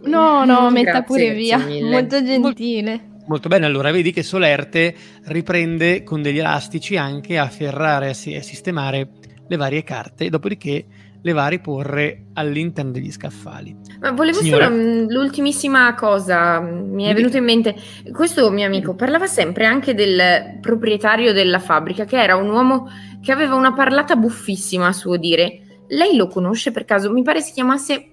[0.04, 1.58] No, no, Mm, metta grazie, pure via.
[1.58, 1.90] mille.
[1.90, 3.04] Molto gentile.
[3.26, 4.94] Molto bene, allora vedi che Solerte
[5.26, 9.08] riprende con degli elastici anche a ferrare e a si- a sistemare
[9.46, 10.84] le varie carte, dopodiché
[11.22, 13.76] le va a riporre all'interno degli scaffali.
[14.00, 14.66] Ma volevo Signora.
[14.68, 17.74] solo l'ultimissima cosa, mi è Mi venuto in mente.
[18.12, 22.88] Questo mio amico parlava sempre anche del proprietario della fabbrica, che era un uomo
[23.20, 25.84] che aveva una parlata buffissima a suo dire.
[25.88, 27.12] Lei lo conosce per caso?
[27.12, 28.06] Mi pare si chiamasse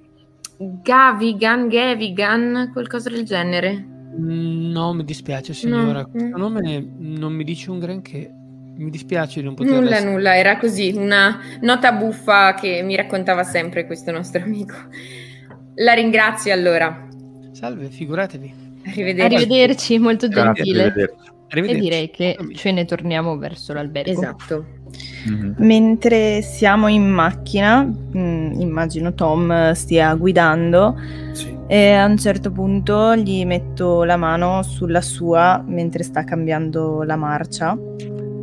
[0.59, 3.85] Gavigan, Gavigan, qualcosa del genere.
[4.19, 6.09] Mm, No, mi dispiace signora, No.
[6.09, 8.31] questo nome non mi dice un granché.
[8.77, 10.11] Mi dispiace di non poterla Nulla, essere.
[10.11, 14.75] nulla, era così, una nota buffa che mi raccontava sempre questo nostro amico.
[15.75, 17.07] La ringrazio allora.
[17.53, 18.53] Salve, figuratevi.
[18.87, 19.35] Arrivederci.
[19.35, 20.81] Arrivederci, molto Grazie, gentile.
[20.83, 21.15] arrivederci.
[21.27, 21.81] E Arrivederci.
[21.81, 24.11] direi che ce ne torniamo verso l'albergo.
[24.11, 24.65] Esatto.
[25.27, 25.55] Mhm.
[25.59, 30.95] Mentre siamo in macchina, mh, immagino Tom stia guidando
[31.31, 31.55] Sì.
[31.67, 37.15] e a un certo punto gli metto la mano sulla sua mentre sta cambiando la
[37.15, 37.77] marcia.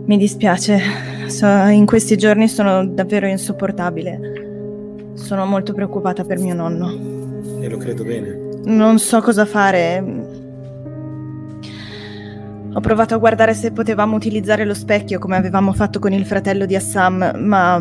[0.07, 0.81] Mi dispiace,
[1.29, 5.13] so- in questi giorni sono davvero insopportabile.
[5.15, 6.91] Sono molto preoccupata per mio nonno.
[7.61, 8.39] E lo credo bene.
[8.65, 10.05] Non so cosa fare.
[12.75, 16.67] Ho provato a guardare se potevamo utilizzare lo specchio come avevamo fatto con il fratello
[16.67, 17.79] di Assam, ma.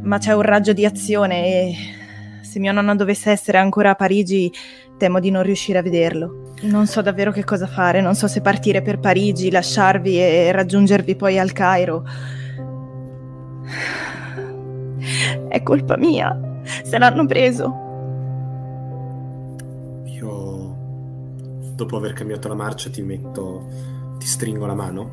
[0.00, 1.74] Ma c'è un raggio di azione e
[2.40, 4.50] se mio nonno dovesse essere ancora a Parigi,
[4.98, 6.52] temo di non riuscire a vederlo.
[6.62, 11.16] Non so davvero che cosa fare, non so se partire per Parigi, lasciarvi e raggiungervi
[11.16, 12.04] poi al Cairo.
[15.48, 16.38] È colpa mia.
[16.82, 17.86] Se l'hanno preso.
[20.04, 20.76] Io,
[21.74, 23.66] dopo aver cambiato la marcia, ti metto,
[24.18, 25.10] ti stringo la mano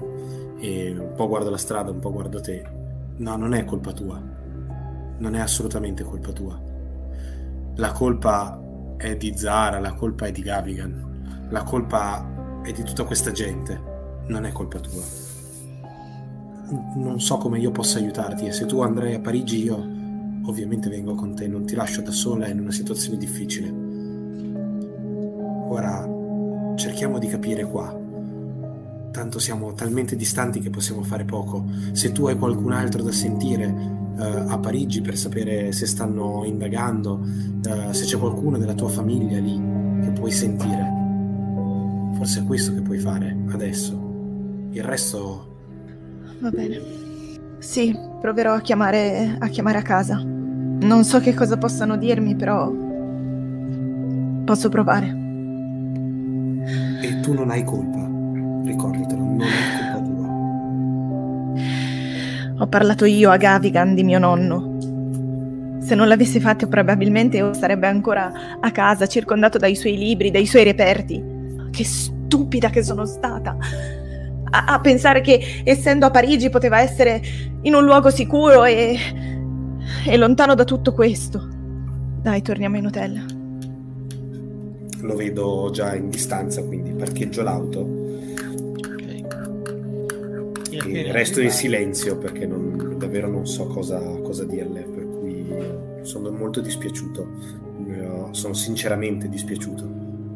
[0.59, 2.63] e un po' guardo la strada, un po' guardo te.
[3.17, 4.19] No, non è colpa tua.
[5.17, 6.59] Non è assolutamente colpa tua.
[7.75, 8.59] La colpa
[8.97, 13.93] è di Zara, la colpa è di Gavigan, la colpa è di tutta questa gente.
[14.27, 15.03] Non è colpa tua.
[16.95, 19.75] Non so come io possa aiutarti e se tu andrai a Parigi io
[20.45, 23.71] ovviamente vengo con te, non ti lascio da sola in una situazione difficile.
[25.67, 26.07] Ora
[26.75, 28.04] cerchiamo di capire qua.
[29.15, 31.63] Tanto siamo talmente distanti che possiamo fare poco.
[31.93, 33.73] Se tu hai qualcun altro da sentire
[34.19, 37.21] eh, a Parigi per sapere se stanno indagando,
[37.65, 39.57] eh, se c'è qualcuno della tua famiglia lì
[40.03, 40.95] che puoi sentire,
[42.15, 43.93] Forse è questo che puoi fare adesso.
[44.71, 45.57] Il resto...
[46.39, 46.79] Va bene.
[47.59, 50.21] Sì, proverò a chiamare a, chiamare a casa.
[50.23, 52.69] Non so che cosa possano dirmi, però...
[54.43, 55.07] Posso provare.
[57.01, 58.14] E tu non hai colpa.
[58.65, 59.45] Ricordatelo, non è
[59.79, 60.27] colpa tua.
[62.63, 64.73] Ho parlato io a Gavigan di mio nonno.
[65.81, 70.47] Se non l'avessi fatto probabilmente io sarebbe ancora a casa, circondato dai suoi libri, dai
[70.47, 71.23] suoi reperti.
[71.69, 73.55] Che stupida che sono stata!
[74.49, 77.21] A, a pensare che essendo a Parigi poteva essere
[77.61, 78.97] in un luogo sicuro e,
[80.07, 81.47] e lontano da tutto questo.
[82.21, 83.25] Dai, torniamo in hotel.
[85.01, 88.03] Lo vedo già in distanza, quindi parcheggio l'auto.
[90.87, 95.45] E resto in silenzio perché non- davvero non so cosa, cosa dirle, per cui
[96.01, 97.27] sono molto dispiaciuto.
[97.87, 99.85] Eh, Sono sinceramente dispiaciuto,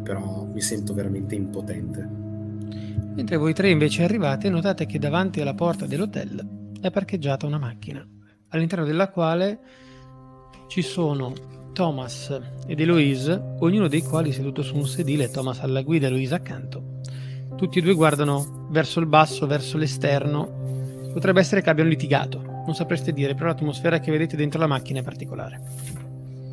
[0.03, 2.07] però mi sento veramente impotente.
[3.15, 6.47] Mentre voi tre invece arrivate, notate che davanti alla porta dell'hotel
[6.79, 8.05] è parcheggiata una macchina,
[8.49, 9.59] all'interno della quale
[10.67, 11.33] ci sono
[11.73, 16.35] Thomas ed Eloise, ognuno dei quali seduto su un sedile, Thomas alla guida e Eloise
[16.35, 16.88] accanto.
[17.59, 21.09] Tutti e due guardano verso il basso, verso l'esterno.
[21.11, 25.01] Potrebbe essere che abbiano litigato, non sapreste dire, però l'atmosfera che vedete dentro la macchina
[25.01, 25.59] è particolare.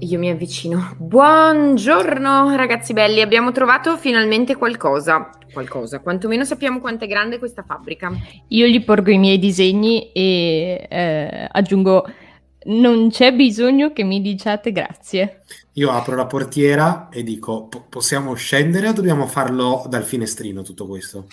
[0.01, 0.97] Io mi avvicino.
[0.99, 5.31] Buongiorno ragazzi belli, abbiamo trovato finalmente qualcosa.
[5.53, 8.11] Qualcosa, quantomeno sappiamo quanto è grande questa fabbrica.
[8.49, 12.05] Io gli porgo i miei disegni e eh, aggiungo:
[12.67, 15.43] Non c'è bisogno che mi diciate grazie.
[15.75, 20.87] Io apro la portiera e dico: "Po- possiamo scendere o dobbiamo farlo dal finestrino tutto
[20.87, 21.29] questo?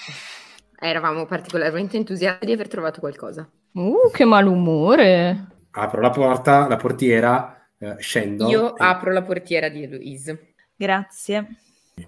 [0.79, 3.49] Eravamo particolarmente entusiasti di aver trovato qualcosa.
[3.71, 5.47] Uh, che malumore.
[5.71, 8.47] Apro la porta, la portiera, eh, scendo.
[8.49, 10.53] Io e apro la portiera di Eloise.
[10.75, 11.47] Grazie.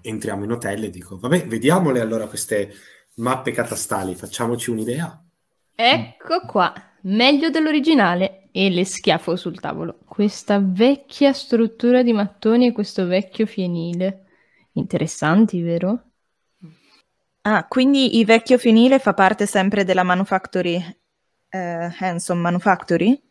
[0.02, 2.72] Entriamo in hotel e dico: Vabbè, vediamole allora queste
[3.16, 5.20] mappe catastali, facciamoci un'idea.
[5.74, 8.48] Ecco qua, meglio dell'originale.
[8.56, 9.98] E le schiaffo sul tavolo.
[10.06, 14.24] Questa vecchia struttura di mattoni e questo vecchio fienile.
[14.72, 16.04] Interessanti, vero?
[17.42, 20.82] Ah, quindi il vecchio finile fa parte sempre della Manufactory,
[21.50, 23.22] eh, Hanson Manufactory?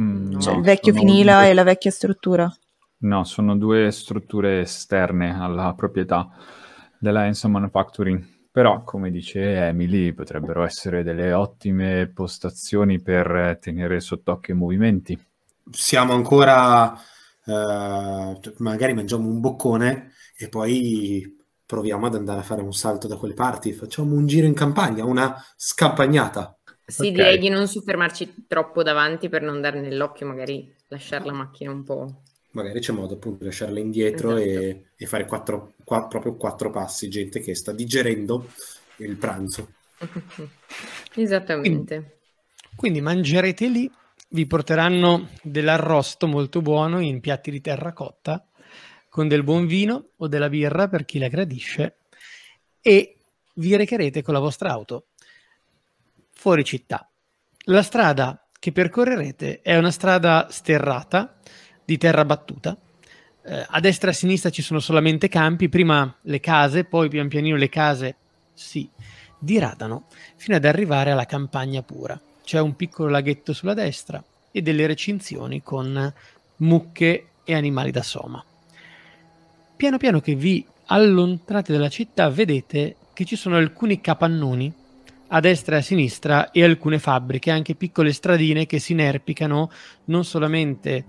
[0.00, 2.52] Mm, Cioè no, il vecchio finila due- e la vecchia struttura?
[2.98, 6.28] No, sono due strutture esterne alla proprietà
[6.98, 8.33] della Hanson Manufacturing.
[8.54, 15.26] Però, come dice Emily, potrebbero essere delle ottime postazioni per eh, tenere sott'occhio i movimenti.
[15.70, 16.96] Siamo ancora.
[17.46, 21.36] eh, magari mangiamo un boccone e poi
[21.66, 23.72] proviamo ad andare a fare un salto da quelle parti.
[23.72, 26.56] Facciamo un giro in campagna, una scampagnata.
[26.86, 27.12] Sì, Ok.
[27.12, 31.82] direi di non soffermarci troppo davanti per non dare nell'occhio, magari lasciare la macchina un
[31.82, 32.22] po'.
[32.54, 34.50] Magari c'è modo appunto di lasciarla indietro Esatto.
[34.50, 37.08] e, e fare quattro, qua- proprio quattro passi.
[37.08, 38.48] Gente che sta digerendo
[38.98, 39.72] il pranzo.
[41.14, 42.18] Esattamente.
[42.76, 43.90] Quindi mangerete lì,
[44.30, 48.46] vi porteranno dell'arrosto molto buono in piatti di terracotta
[49.08, 51.98] con del buon vino o della birra per chi la gradisce
[52.80, 53.16] e
[53.54, 55.06] vi recherete con la vostra auto
[56.32, 57.08] fuori città.
[57.66, 61.38] La strada che percorrerete è una strada sterrata
[61.84, 62.76] di terra battuta.
[63.46, 67.28] Eh, a destra e a sinistra ci sono solamente campi, prima le case, poi pian
[67.28, 68.16] pianino le case
[68.54, 68.88] si
[69.38, 72.18] diradano fino ad arrivare alla campagna pura.
[72.42, 76.12] C'è un piccolo laghetto sulla destra e delle recinzioni con
[76.56, 78.42] mucche e animali da soma.
[79.76, 84.72] Piano piano che vi allontanate dalla città vedete che ci sono alcuni capannoni
[85.34, 89.68] a destra e a sinistra e alcune fabbriche, anche piccole stradine che si inerpicano
[90.06, 91.04] non solamente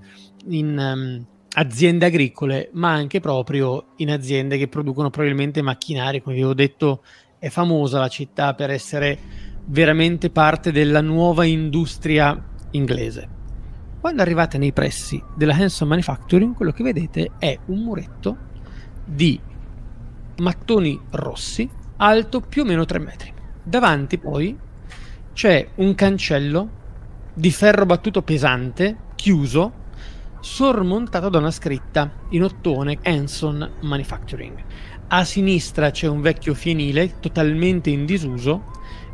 [0.47, 6.21] in ehm, aziende agricole, ma anche proprio in aziende che producono probabilmente macchinari.
[6.21, 7.03] Come vi avevo detto,
[7.38, 9.17] è famosa la città per essere
[9.65, 13.29] veramente parte della nuova industria inglese.
[13.99, 18.38] Quando arrivate nei pressi della Hanson Manufacturing, quello che vedete è un muretto
[19.05, 19.39] di
[20.38, 23.34] mattoni rossi alto più o meno 3 metri.
[23.67, 24.56] Davanti poi
[25.34, 26.70] c'è un cancello
[27.34, 29.74] di ferro battuto pesante, chiuso,
[30.39, 34.63] sormontato da una scritta in ottone Hanson Manufacturing.
[35.07, 38.66] A sinistra c'è un vecchio fienile totalmente in disuso,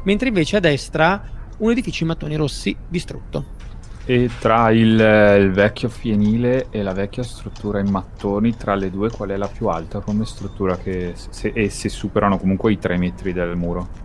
[0.04, 1.24] mentre invece a destra
[1.60, 3.60] un edificio in mattoni rossi distrutto.
[4.04, 5.00] E tra il,
[5.40, 9.48] il vecchio fienile e la vecchia struttura in mattoni, tra le due, qual è la
[9.48, 14.01] più alta come struttura che se, e se superano comunque i 3 metri del muro?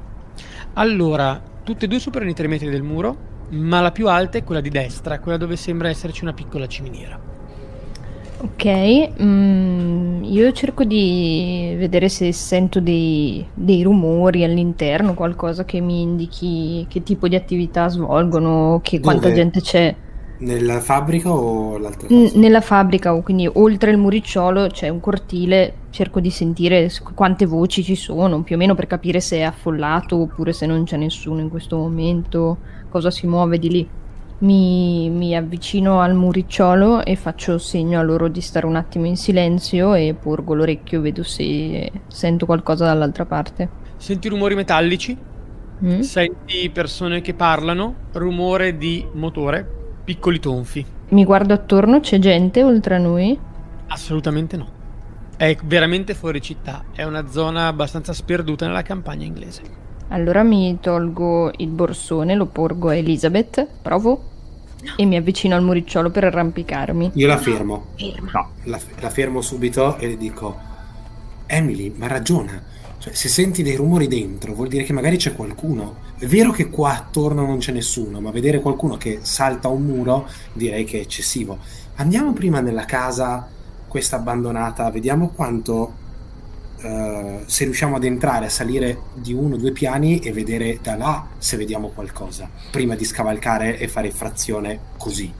[0.78, 3.16] Allora, tutte e due superano i 3 metri del muro,
[3.50, 7.18] ma la più alta è quella di destra, quella dove sembra esserci una piccola ciminiera.
[8.38, 16.02] Ok, mm, io cerco di vedere se sento dei, dei, rumori all'interno, qualcosa che mi
[16.02, 19.94] indichi che tipo di attività svolgono, che quanta gente c'è.
[20.38, 26.20] Nella fabbrica o l'altra N- nella fabbrica, quindi oltre il muricciolo c'è un cortile, cerco
[26.20, 30.52] di sentire quante voci ci sono, più o meno per capire se è affollato oppure
[30.52, 32.58] se non c'è nessuno in questo momento,
[32.90, 33.88] cosa si muove di lì.
[34.38, 39.16] Mi, mi, avvicino al muricciolo e faccio segno a loro di stare un attimo in
[39.16, 43.68] silenzio e porgo l'orecchio, vedo se sento qualcosa dall'altra parte.
[43.96, 45.16] Senti rumori metallici,
[45.82, 46.00] mm?
[46.00, 50.86] senti persone che parlano, rumore di motore, piccoli tonfi.
[51.08, 53.36] Mi guardo attorno, c'è gente oltre a noi?
[53.88, 54.68] Assolutamente no.
[55.36, 59.62] È veramente fuori città, è una zona abbastanza sperduta nella campagna inglese.
[60.08, 64.30] Allora mi tolgo il borsone, lo porgo a Elizabeth, provo
[64.96, 67.10] e mi avvicino al muricciolo per arrampicarmi.
[67.14, 67.86] Io la fermo.
[67.96, 68.30] Ferma.
[68.32, 70.56] No, la, la fermo subito e le dico:
[71.46, 72.62] Emily, ma ragiona.
[73.06, 75.98] Cioè, se senti dei rumori dentro, vuol dire che magari c'è qualcuno.
[76.18, 80.28] È vero che qua attorno non c'è nessuno, ma vedere qualcuno che salta un muro
[80.52, 81.58] direi che è eccessivo.
[81.96, 83.48] Andiamo prima nella casa,
[83.86, 86.04] questa abbandonata, vediamo quanto
[86.76, 90.94] Uh, se riusciamo ad entrare, a salire di uno o due piani e vedere da
[90.94, 95.32] là se vediamo qualcosa, prima di scavalcare e fare frazione così.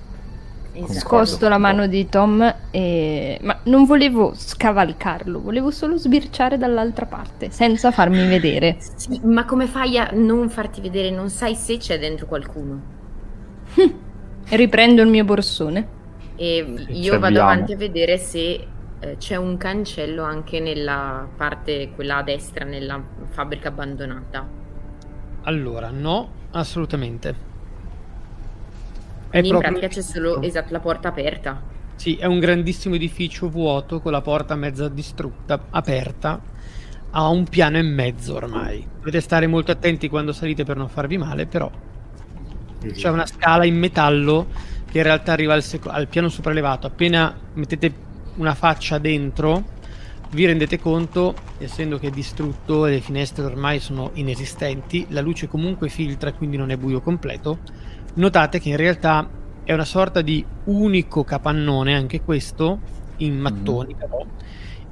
[0.79, 0.99] Esatto.
[0.99, 3.39] Scosto la mano di Tom e...
[3.41, 8.77] ma non volevo scavalcarlo, volevo solo sbirciare dall'altra parte, senza farmi vedere.
[8.97, 11.11] Sì, ma come fai a non farti vedere?
[11.11, 12.81] Non sai se c'è dentro qualcuno.
[14.49, 15.89] Riprendo il mio borsone.
[16.37, 18.67] E io vado avanti a vedere se
[18.99, 24.47] eh, c'è un cancello anche nella parte, quella a destra, nella fabbrica abbandonata.
[25.43, 27.46] Allora, no, assolutamente.
[29.29, 31.63] Quindi in pratica c'è solo esatto, la porta aperta.
[31.97, 36.41] Sì, è un grandissimo edificio vuoto con la porta mezza distrutta, aperta.
[37.11, 38.87] Ha un piano e mezzo ormai.
[38.99, 41.71] Dovete stare molto attenti quando salite per non farvi male, però
[42.93, 44.47] c'è una scala in metallo
[44.91, 46.87] che in realtà arriva al, sec- al piano sopraelevato.
[46.87, 48.05] Appena mettete
[48.37, 49.65] una faccia dentro,
[50.31, 55.49] vi rendete conto, essendo che è distrutto e le finestre ormai sono inesistenti, la luce
[55.49, 57.59] comunque filtra, quindi non è buio completo,
[58.17, 59.29] notate che in realtà
[59.65, 62.79] è una sorta di unico capannone, anche questo,
[63.19, 63.99] in mattoni mm.
[63.99, 64.27] però,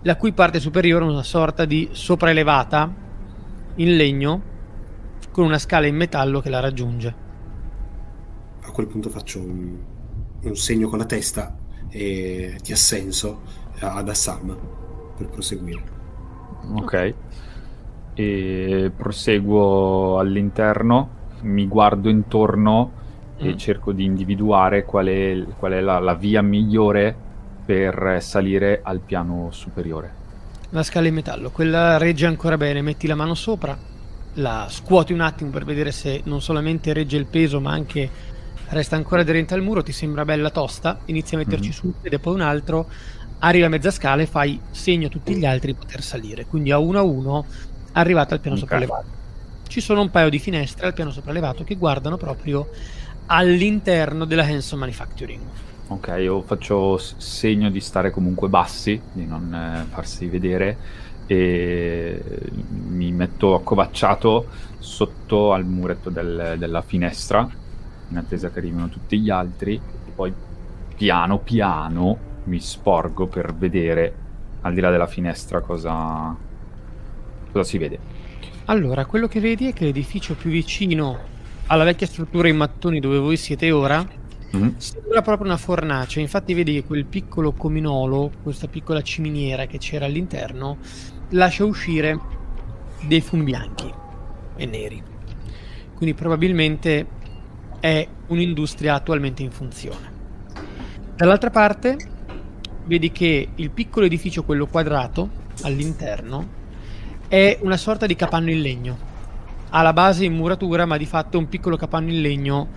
[0.02, 2.92] la cui parte superiore è una sorta di sopraelevata
[3.76, 4.42] in legno
[5.30, 7.14] con una scala in metallo che la raggiunge.
[8.62, 9.76] A quel punto faccio un,
[10.42, 11.56] un segno con la testa
[11.88, 13.42] e ti assenso
[13.78, 14.56] ad Assam
[15.16, 15.82] per proseguire.
[16.74, 17.14] Ok.
[18.14, 21.10] E proseguo all'interno,
[21.42, 23.02] mi guardo intorno
[23.44, 23.48] mm.
[23.48, 27.14] e cerco di individuare qual è, qual è la, la via migliore
[27.64, 30.22] per salire al piano superiore.
[30.70, 33.76] La scala in metallo, quella regge ancora bene, metti la mano sopra,
[34.34, 38.10] la scuoti un attimo per vedere se non solamente regge il peso ma anche
[38.68, 41.72] resta ancora aderente al muro, ti sembra bella tosta, inizi a metterci mm-hmm.
[41.72, 42.88] su un piede, poi un altro,
[43.38, 46.46] arriva a mezza scala e fai segno a tutti gli altri di poter salire.
[46.46, 47.44] Quindi a uno a uno
[47.92, 48.68] arrivate al piano okay.
[48.68, 49.22] sopraelevato.
[49.68, 52.68] Ci sono un paio di finestre al piano sopraelevato che guardano proprio
[53.26, 55.40] all'interno della Hanson Manufacturing.
[55.88, 60.76] Ok, io faccio segno di stare comunque bassi, di non eh, farsi vedere
[61.26, 62.22] e
[62.68, 64.46] mi metto accovacciato
[64.78, 67.48] sotto al muretto del, della finestra
[68.08, 69.80] in attesa che arrivino tutti gli altri,
[70.14, 70.32] poi
[70.94, 74.14] piano piano mi sporgo per vedere
[74.62, 76.34] al di là della finestra cosa,
[77.50, 77.98] cosa si vede.
[78.66, 81.32] Allora, quello che vedi è che l'edificio più vicino
[81.66, 84.06] alla vecchia struttura in mattoni dove voi siete ora
[84.56, 84.76] mm-hmm.
[84.76, 86.20] sembra proprio una fornace.
[86.20, 90.78] Infatti, vedi che quel piccolo cominolo, questa piccola ciminiera che c'era all'interno,
[91.30, 92.18] lascia uscire
[93.02, 93.92] dei fumi bianchi
[94.56, 95.02] e neri.
[95.94, 97.06] Quindi, probabilmente
[97.80, 100.12] è un'industria attualmente in funzione.
[101.16, 101.96] Dall'altra parte
[102.86, 106.62] vedi che il piccolo edificio, quello quadrato, all'interno,
[107.28, 109.12] è una sorta di capanno in legno.
[109.74, 112.68] Ha la base in muratura, ma di fatto un piccolo capanno in legno.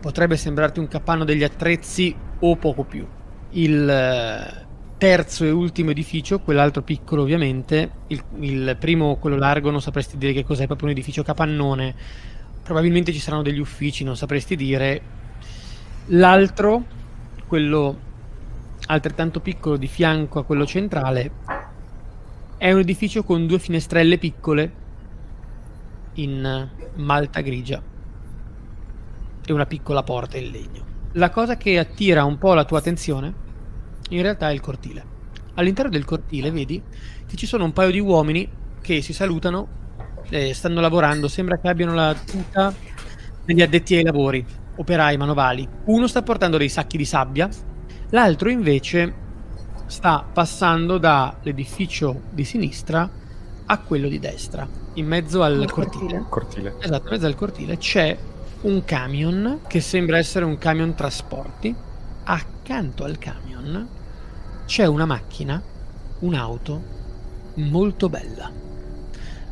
[0.00, 3.04] Potrebbe sembrarti un capanno degli attrezzi o poco più.
[3.50, 9.82] Il eh, terzo e ultimo edificio, quell'altro piccolo ovviamente, il, il primo, quello largo, non
[9.82, 11.94] sapresti dire che cos'è, proprio un edificio capannone
[12.62, 15.00] probabilmente ci saranno degli uffici, non sapresti dire.
[16.06, 16.84] L'altro,
[17.46, 18.12] quello
[18.86, 21.30] altrettanto piccolo di fianco a quello centrale,
[22.56, 24.82] è un edificio con due finestrelle piccole
[26.14, 27.82] in malta grigia
[29.46, 30.84] e una piccola porta in legno.
[31.12, 33.32] La cosa che attira un po' la tua attenzione
[34.10, 35.12] in realtà è il cortile.
[35.54, 36.82] all'interno del cortile vedi
[37.26, 38.48] che ci sono un paio di uomini
[38.80, 39.68] che si salutano,
[40.28, 42.74] eh, stanno lavorando, sembra che abbiano la tuta
[43.44, 44.44] degli addetti ai lavori,
[44.76, 45.66] operai manovali.
[45.84, 47.48] Uno sta portando dei sacchi di sabbia,
[48.10, 49.22] l'altro invece
[49.86, 53.08] sta passando dall'edificio di sinistra
[53.66, 56.24] a quello di destra, in mezzo al Il cortile.
[56.28, 56.70] cortile.
[56.70, 56.74] Cortile.
[56.80, 58.16] Esatto, in mezzo al cortile c'è
[58.62, 61.74] un camion che sembra essere un camion trasporti.
[62.24, 63.88] Accanto al camion
[64.66, 65.62] c'è una macchina,
[66.20, 66.82] un'auto
[67.54, 68.50] molto bella,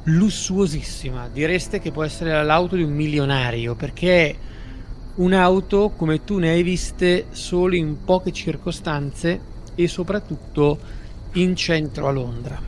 [0.04, 1.28] lussuosissima.
[1.32, 4.36] Direste che può essere l'auto di un milionario perché è
[5.16, 9.40] un'auto come tu ne hai viste solo in poche circostanze
[9.74, 10.78] e soprattutto
[11.32, 12.60] in centro a Londra,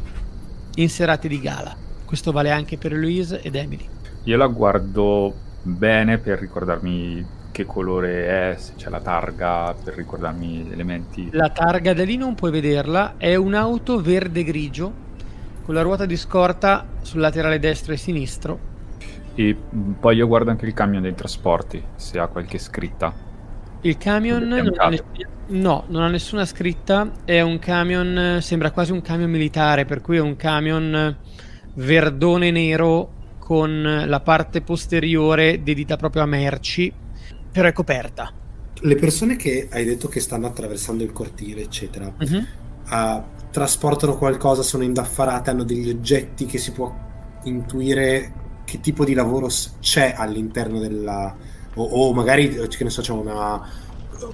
[0.77, 1.75] in serate di gala.
[2.05, 3.89] Questo vale anche per Louise ed Emily.
[4.25, 10.65] Io la guardo bene per ricordarmi che colore è, se c'è la targa, per ricordarmi
[10.65, 11.29] gli elementi.
[11.33, 15.03] La targa da lì non puoi vederla, è un'auto verde-grigio
[15.63, 18.59] con la ruota di scorta sul laterale destro e sinistro.
[19.35, 19.57] E
[19.99, 23.13] poi io guardo anche il camion dei trasporti, se ha qualche scritta.
[23.85, 24.89] Il camion È non ha, biancato.
[24.89, 25.05] ness-
[25.49, 30.17] no, non ha nessuna scritta, è un camion, sembra quasi un camion militare, per cui
[30.17, 31.21] è un camion
[31.75, 36.99] verdone nero con la parte posteriore dedita proprio a merci,
[37.51, 38.35] però è coperta.
[38.81, 42.49] Le persone che hai detto che stanno attraversando il cortile, eccetera, Mhm.
[42.87, 46.93] ah, trasportano qualcosa, sono indaffarate, hanno degli oggetti che si può
[47.45, 48.33] intuire
[48.65, 49.49] che tipo di lavoro
[49.81, 51.37] c'è all'interno della...
[51.75, 53.83] o, o magari, che ne so, c'è una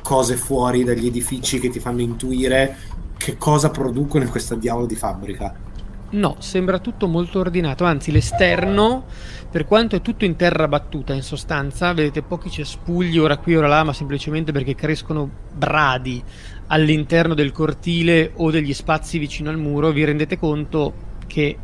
[0.02, 2.76] cose fuori dagli edifici che ti fanno intuire
[3.16, 5.68] che cosa producono in questa diavolo di fabbrica.
[6.12, 9.04] No, sembra tutto molto ordinato, anzi l'esterno,
[9.48, 13.68] per quanto è tutto in terra battuta in sostanza, vedete pochi cespugli ora qui ora
[13.68, 16.20] là, ma semplicemente perché crescono bradi
[16.66, 20.94] all'interno del cortile o degli spazi vicino al muro, vi rendete conto
[21.28, 21.58] che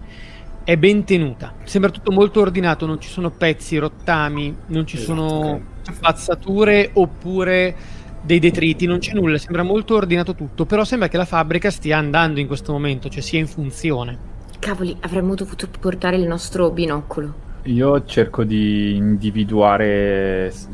[0.67, 1.55] è ben tenuta.
[1.63, 7.77] Sembra tutto molto ordinato, non ci sono pezzi, rottami, non ci Esatto, sono spazzature oppure
[8.21, 11.99] dei detriti, non c'è nulla, sembra molto ordinato tutto, però sembra che la fabbrica stia
[11.99, 14.19] andando in questo momento, cioè sia in funzione.
[14.59, 17.45] Cavoli, avremmo dovuto portare il nostro binocolo.
[17.67, 20.69] Io cerco di individuare s-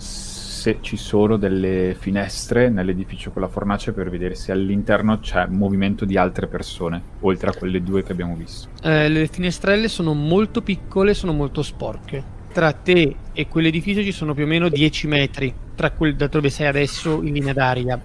[0.63, 6.05] se ci sono delle finestre nell'edificio con la fornace per vedere se all'interno c'è movimento
[6.05, 8.69] di altre persone, oltre a quelle due che abbiamo visto.
[8.81, 12.23] Eh, le finestrelle sono molto piccole, sono molto sporche.
[12.53, 16.49] Tra te e quell'edificio ci sono più o meno 10 metri, tra quel da dove
[16.49, 18.01] sei adesso in linea d'aria.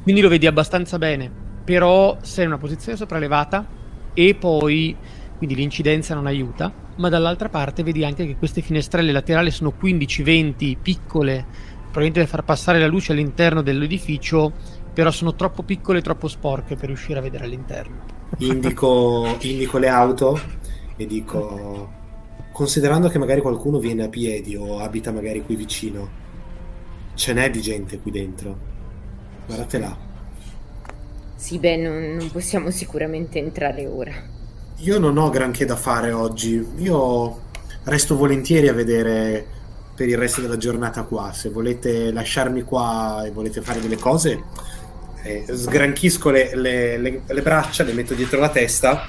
[0.00, 1.28] Quindi lo vedi abbastanza bene,
[1.64, 3.66] però sei in una posizione sopraelevata
[4.14, 4.94] e poi,
[5.36, 10.76] quindi l'incidenza non aiuta, ma dall'altra parte vedi anche che queste finestrelle laterali sono 15-20
[10.80, 14.52] piccole, probabilmente per far passare la luce all'interno dell'edificio,
[14.92, 18.16] però sono troppo piccole e troppo sporche per riuscire a vedere all'interno.
[18.38, 20.40] Indico, indico le auto
[20.96, 21.92] e dico,
[22.52, 26.08] considerando che magari qualcuno viene a piedi o abita magari qui vicino,
[27.14, 28.58] ce n'è di gente qui dentro.
[29.46, 29.96] Guardate là.
[31.36, 34.12] Sì, beh, non, non possiamo sicuramente entrare ora.
[34.78, 36.64] Io non ho granché da fare oggi.
[36.78, 37.46] Io
[37.84, 39.46] resto volentieri a vedere
[39.98, 41.32] per il resto della giornata qua.
[41.32, 44.46] Se volete lasciarmi qua e volete fare delle cose,
[45.22, 49.04] eh, sgranchisco le, le- le- le braccia, le metto dietro la testa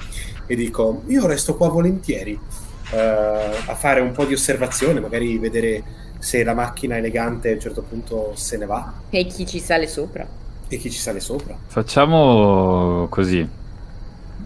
[0.46, 2.44] e dico: Io resto qua volentieri
[2.90, 2.96] eh,
[3.66, 5.84] a fare un po' di osservazione, magari vedere
[6.18, 9.86] se la macchina elegante a un certo punto se ne va E chi ci sale
[9.86, 10.28] sopra?
[10.66, 11.62] e chi ci sale sopra.
[11.66, 13.48] Facciamo così.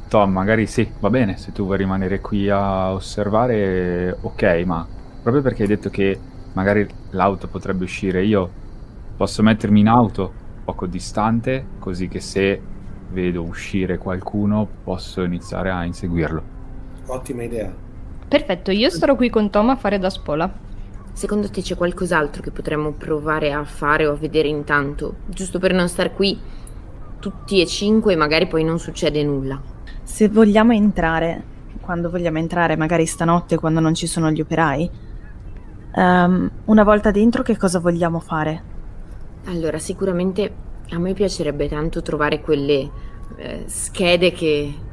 [0.09, 4.89] Tom, magari sì, va bene, se tu vuoi rimanere qui a osservare, ok, ma
[5.21, 8.51] proprio perché hai detto che magari l'auto potrebbe uscire, io
[9.17, 10.33] posso mettermi in auto
[10.65, 12.61] poco distante, così che se
[13.11, 16.43] vedo uscire qualcuno posso iniziare a inseguirlo.
[17.07, 17.73] Ottima idea.
[18.27, 20.51] Perfetto, io starò qui con Tom a fare da spola.
[21.13, 25.17] Secondo te c'è qualcos'altro che potremmo provare a fare o a vedere intanto?
[25.27, 26.37] Giusto per non star qui
[27.21, 29.61] tutti e cinque e magari poi non succede nulla.
[30.03, 31.43] Se vogliamo entrare,
[31.81, 34.91] quando vogliamo entrare, magari stanotte quando non ci sono gli operai,
[35.95, 38.67] ehm, una volta dentro che cosa vogliamo fare?
[39.47, 42.91] Allora, sicuramente a me piacerebbe tanto trovare quelle
[43.37, 44.87] eh, schede che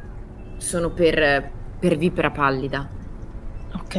[0.58, 2.94] sono per, per vipera pallida.
[3.74, 3.96] Ok,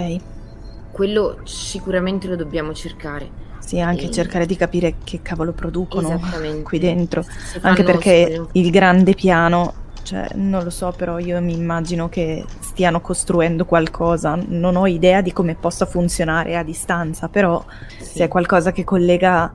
[0.90, 3.32] Quello sicuramente lo dobbiamo cercare.
[3.58, 6.18] sì, anche E- cercare di capire che cavolo producono
[6.62, 7.24] qui dentro.
[7.62, 13.00] Anche perché il grande piano, cioè, non lo so, però io mi immagino che stiano
[13.00, 14.36] costruendo qualcosa.
[14.46, 17.64] Non ho idea di come possa funzionare a distanza, però
[17.98, 18.04] Sì.
[18.18, 19.52] se è qualcosa che collega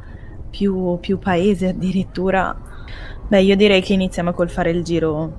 [0.49, 2.55] più, più paesi addirittura.
[3.27, 5.33] Beh, io direi che iniziamo col fare il giro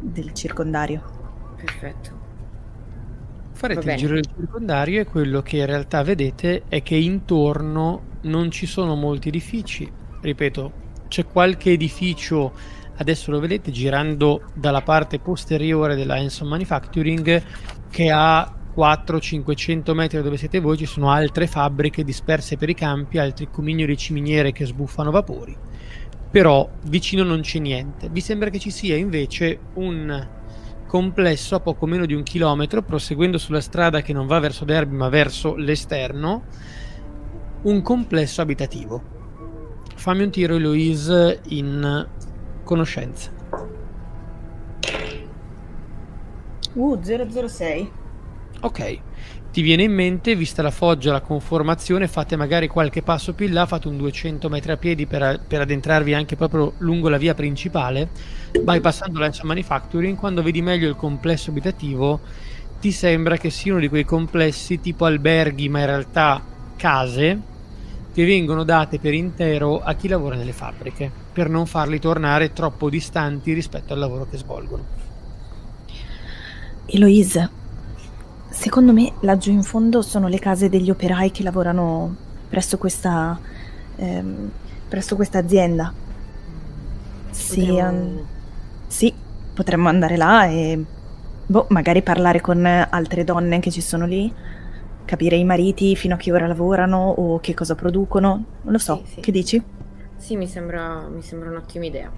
[0.00, 1.02] del circondario.
[1.56, 2.20] Perfetto.
[3.52, 8.50] Farete il giro del circondario e quello che in realtà vedete è che intorno non
[8.50, 9.90] ci sono molti edifici.
[10.20, 10.72] Ripeto,
[11.08, 12.52] c'è qualche edificio,
[12.96, 17.42] adesso lo vedete girando dalla parte posteriore della Enson Manufacturing,
[17.90, 22.74] che a 400-500 metri da dove siete voi ci sono altre fabbriche disperse per i
[22.74, 25.56] campi, altri comignoli ciminiere che sbuffano vapori.
[26.30, 28.08] Però vicino non c'è niente.
[28.08, 30.28] Vi sembra che ci sia invece un
[30.86, 34.94] complesso a poco meno di un chilometro, proseguendo sulla strada che non va verso Derby
[34.94, 36.44] ma verso l'esterno,
[37.62, 39.02] un complesso abitativo.
[39.94, 42.08] Fammi un tiro, Eloise, in
[42.62, 43.30] conoscenza.
[46.74, 47.90] Uh, 006.
[48.60, 48.98] Ok,
[49.52, 53.52] ti viene in mente, vista la foggia, la conformazione, fate magari qualche passo più in
[53.52, 57.34] là, fate un 200 metri a piedi per, per addentrarvi anche proprio lungo la via
[57.34, 58.08] principale,
[58.62, 62.20] vai passando Manufacturing, quando vedi meglio il complesso abitativo,
[62.80, 66.42] ti sembra che sia uno di quei complessi tipo alberghi, ma in realtà
[66.76, 67.40] case,
[68.12, 72.90] che vengono date per intero a chi lavora nelle fabbriche, per non farli tornare troppo
[72.90, 74.84] distanti rispetto al lavoro che svolgono.
[76.86, 77.50] Eloise,
[78.52, 82.14] Secondo me laggiù in fondo sono le case degli operai che lavorano
[82.50, 83.40] presso questa,
[83.96, 84.50] ehm,
[84.88, 85.90] presso questa azienda.
[87.30, 87.88] Sì, potremmo...
[87.88, 88.26] um,
[88.86, 89.12] sì,
[89.54, 90.84] potremmo andare là e
[91.46, 94.30] boh, magari parlare con altre donne che ci sono lì,
[95.04, 98.44] capire i mariti fino a che ora lavorano o che cosa producono.
[98.62, 99.20] Non lo so, sì, sì.
[99.20, 99.62] che dici?
[100.16, 102.10] Sì, mi sembra, mi sembra un'ottima idea.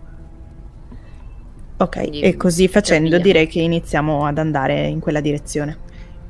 [1.76, 5.78] Ok, Quindi, e così facendo direi che iniziamo ad andare in quella direzione.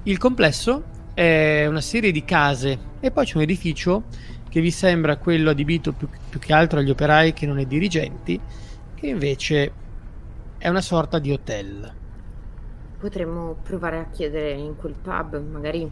[0.04, 4.04] Il complesso è una serie di case e poi c'è un edificio
[4.48, 8.40] che vi sembra quello adibito più, più che altro agli operai che non ai dirigenti,
[8.94, 9.72] che invece
[10.58, 11.92] è una sorta di hotel.
[12.98, 15.90] Potremmo provare a chiedere in quel pub, magari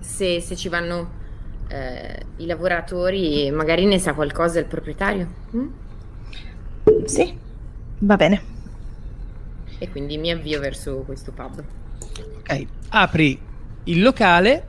[0.00, 1.10] se, se ci vanno
[1.68, 5.28] eh, i lavoratori, magari ne sa qualcosa il proprietario.
[5.56, 5.68] Mm?
[7.04, 7.36] Sì,
[7.98, 8.56] va bene.
[9.78, 11.62] E quindi mi avvio verso questo pub.
[12.38, 13.40] Ok, apri
[13.84, 14.66] il locale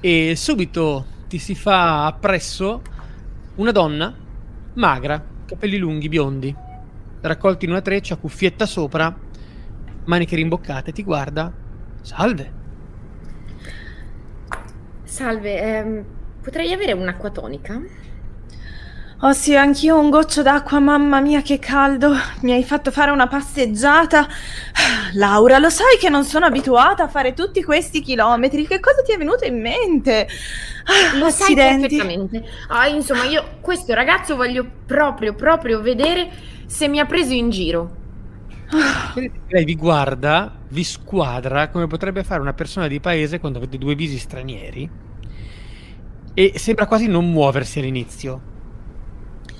[0.00, 2.82] e subito ti si fa appresso
[3.56, 4.14] una donna
[4.74, 6.54] magra, capelli lunghi, biondi,
[7.22, 9.14] raccolti in una treccia, cuffietta sopra,
[10.04, 11.52] maniche rimboccate, ti guarda.
[12.02, 12.55] Salve.
[15.16, 16.04] Salve, ehm,
[16.42, 17.80] potrei avere un'acqua tonica?
[19.20, 22.12] Oh sì, anch'io un goccio d'acqua, mamma mia che caldo.
[22.42, 24.28] Mi hai fatto fare una passeggiata.
[25.16, 28.66] Laura, lo sai che non sono abituata a fare tutti questi chilometri.
[28.66, 30.28] Che cosa ti è venuto in mente?
[31.18, 31.96] Lo Accidenti.
[31.96, 32.44] sai perfettamente.
[32.68, 36.28] Ah, insomma, io questo ragazzo voglio proprio, proprio vedere
[36.66, 37.96] se mi ha preso in giro.
[39.48, 43.94] Lei vi guarda, vi squadra come potrebbe fare una persona di paese quando vede due
[43.94, 45.04] visi stranieri
[46.38, 48.54] e sembra quasi non muoversi all'inizio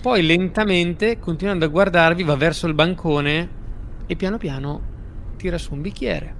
[0.06, 3.48] poi lentamente, continuando a guardarvi, va verso il bancone
[4.06, 4.80] e piano piano
[5.36, 6.34] tira su un bicchiere.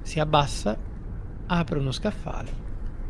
[0.00, 0.74] Si abbassa,
[1.44, 2.50] apre uno scaffale,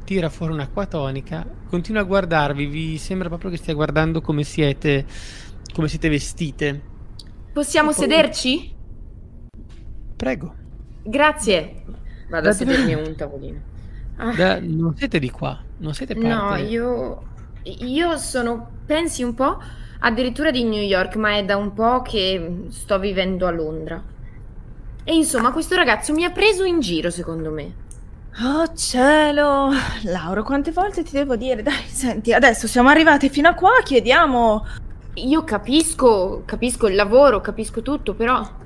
[0.03, 5.07] tira fuori un'acqua tonica, continua a guardarvi, vi sembra proprio che stia guardando come siete,
[5.72, 6.83] come siete vestite.
[7.53, 8.01] Possiamo poi...
[8.01, 8.74] sederci?
[10.16, 10.55] Prego.
[11.05, 11.85] Grazie.
[12.28, 13.61] Vado da a sedermi a un tavolino.
[14.16, 14.35] Ah.
[14.35, 16.28] Da, non siete di qua, non siete parte.
[16.28, 17.22] No, io...
[17.62, 18.78] Io sono...
[18.87, 19.59] Pensi un po'?
[20.01, 24.03] addirittura di New York, ma è da un po' che sto vivendo a Londra.
[25.03, 27.89] E insomma, questo ragazzo mi ha preso in giro, secondo me.
[28.43, 29.70] Oh cielo!
[30.05, 31.62] Lauro, quante volte ti devo dire?
[31.62, 34.66] Dai, senti, adesso siamo arrivati fino a qua, chiediamo...
[35.14, 38.59] Io capisco, capisco il lavoro, capisco tutto, però...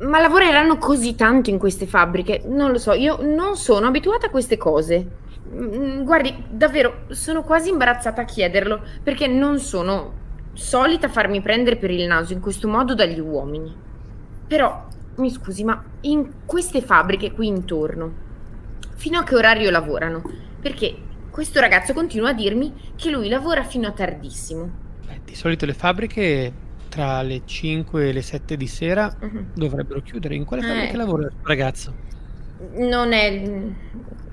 [0.00, 2.42] Ma lavoreranno così tanto in queste fabbriche?
[2.46, 5.06] Non lo so, io non sono abituata a queste cose.
[5.52, 10.22] Mm, guardi, davvero, sono quasi imbarazzata a chiederlo, perché non sono
[10.52, 13.72] solita farmi prendere per il naso in questo modo dagli uomini.
[14.48, 14.86] Però,
[15.16, 18.12] mi scusi, ma in queste fabbriche qui intorno,
[18.96, 20.22] fino a che orario lavorano?
[20.60, 20.96] Perché
[21.30, 24.70] questo ragazzo continua a dirmi che lui lavora fino a tardissimo.
[25.06, 26.52] Beh, di solito le fabbriche
[26.94, 29.46] tra le 5 e le 7 di sera uh-huh.
[29.52, 30.36] dovrebbero chiudere.
[30.36, 30.96] In quale fabbrica eh.
[30.96, 31.92] lavora il ragazzo?
[32.76, 33.42] Non è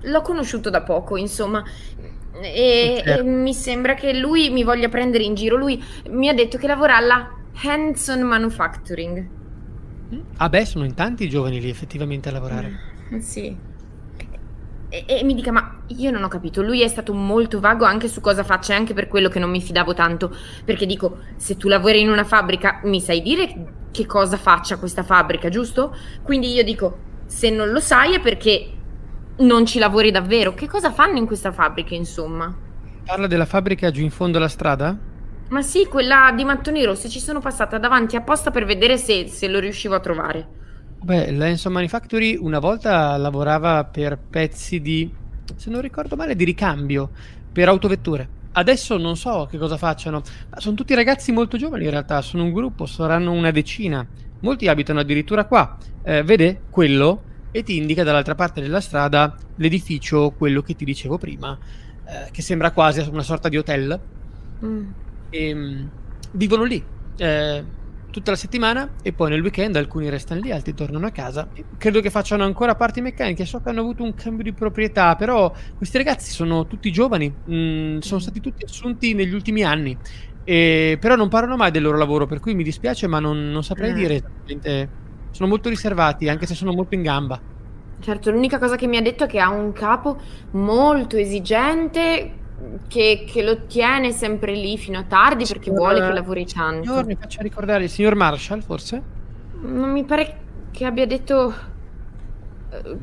[0.04, 1.64] l'ho conosciuto da poco, insomma.
[2.40, 3.22] E, certo.
[3.22, 5.58] e, mi sembra che lui mi voglia prendere in giro.
[5.58, 9.28] Lui mi ha detto che lavora alla Hanson Manufacturing.
[10.38, 12.80] Ah, beh, sono in tanti i giovani lì effettivamente a lavorare.
[13.12, 13.58] Mm, sì.
[14.94, 16.62] E, e, mi dica, ma io non ho capito.
[16.62, 19.50] Lui è stato molto vago anche su cosa faccia, e anche per quello che non
[19.50, 20.36] mi fidavo tanto.
[20.66, 25.02] Perché dico, se tu lavori in una fabbrica, mi sai dire che cosa faccia questa
[25.02, 25.96] fabbrica, giusto?
[26.22, 28.70] Quindi io dico, se non lo sai è perché
[29.38, 30.54] non ci lavori davvero.
[30.54, 32.54] Che cosa fanno in questa fabbrica, insomma?
[33.06, 34.98] Parla della fabbrica giù in fondo alla strada?
[35.48, 37.10] Ma sì, quella di mattoni rossi.
[37.10, 40.60] Ci sono passata davanti apposta per vedere se, se lo riuscivo a trovare.
[41.04, 45.12] Beh, l'Enson Manufactory una volta lavorava per pezzi di,
[45.56, 47.10] se non ricordo male, di ricambio
[47.52, 48.40] per autovetture.
[48.52, 52.44] Adesso non so che cosa facciano, ma sono tutti ragazzi molto giovani in realtà, sono
[52.44, 54.06] un gruppo, saranno una decina.
[54.42, 55.76] Molti abitano addirittura qua.
[56.04, 61.18] Eh, vede quello e ti indica dall'altra parte della strada l'edificio, quello che ti dicevo
[61.18, 61.58] prima,
[62.06, 64.00] eh, che sembra quasi una sorta di hotel.
[64.64, 64.90] Mm.
[65.32, 65.90] E, um,
[66.34, 66.84] vivono lì.
[67.18, 67.64] Eh,
[68.12, 71.48] tutta la settimana e poi nel weekend alcuni restano lì, altri tornano a casa.
[71.78, 75.52] Credo che facciano ancora parti meccaniche, so che hanno avuto un cambio di proprietà, però
[75.76, 79.98] questi ragazzi sono tutti giovani, mh, mm, sono stati tutti assunti negli ultimi anni,
[80.44, 83.64] e, però non parlano mai del loro lavoro, per cui mi dispiace, ma non, non
[83.64, 83.96] saprei mm.
[83.96, 84.90] dire esattamente.
[85.32, 87.40] Sono molto riservati, anche se sono molto in gamba.
[88.02, 90.20] Certo, l'unica cosa che mi ha detto è che ha un capo
[90.52, 92.40] molto esigente,
[92.88, 96.84] che, che, lo tiene sempre lì fino a tardi perché signor, vuole che lavori tanto.
[96.84, 99.02] Signor, mi faccia ricordare il signor Marshall, forse?
[99.62, 100.40] Non mi pare
[100.72, 101.54] che abbia detto
[102.70, 103.00] uh,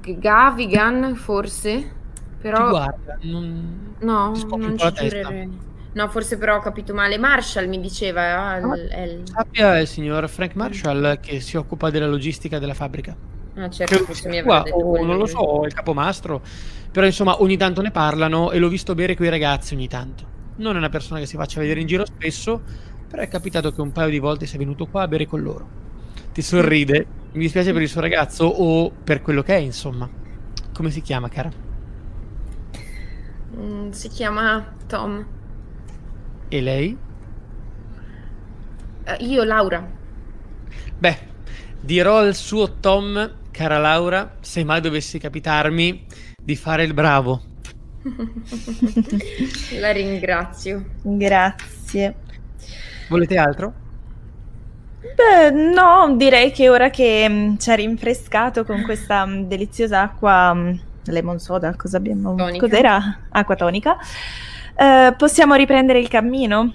[0.00, 1.96] Gavigan, forse.
[2.40, 2.64] Però...
[2.64, 3.94] Ti guarda, non...
[4.00, 5.66] No, non ci giurerei.
[5.92, 7.18] No, forse però ho capito male.
[7.18, 8.52] Marshall mi diceva.
[8.52, 9.22] Ah, il...
[9.24, 13.16] Sappia il signor Frank Marshall che si occupa della logistica della fabbrica.
[13.58, 16.40] Ah, certo, forse mi aveva detto o, Non lo so, il capomastro.
[16.92, 20.36] Però insomma, ogni tanto ne parlano e l'ho visto bere con i ragazzi ogni tanto.
[20.56, 22.62] Non è una persona che si faccia vedere in giro spesso,
[23.08, 25.68] però è capitato che un paio di volte sia venuto qua a bere con loro.
[26.32, 27.06] Ti sorride.
[27.32, 30.08] Mi dispiace per il suo ragazzo o per quello che è, insomma.
[30.72, 31.50] Come si chiama, cara?
[33.56, 35.26] Mm, si chiama Tom.
[36.48, 36.96] E lei?
[39.04, 39.84] Uh, io, Laura.
[40.98, 41.27] Beh,
[41.88, 46.04] dirò al suo Tom cara Laura, se mai dovessi capitarmi,
[46.36, 47.40] di fare il bravo.
[49.80, 50.84] La ringrazio.
[51.00, 52.14] Grazie.
[53.08, 53.72] Volete altro?
[55.00, 60.52] Beh, no, direi che ora che mm, ci ha rinfrescato con questa mm, deliziosa acqua
[60.52, 60.74] mm,
[61.06, 62.34] lemon soda, cosa abbiamo?
[62.34, 62.66] Tonica.
[62.66, 63.18] Cos'era?
[63.30, 63.96] Acqua tonica.
[64.76, 66.70] Eh, possiamo riprendere il cammino,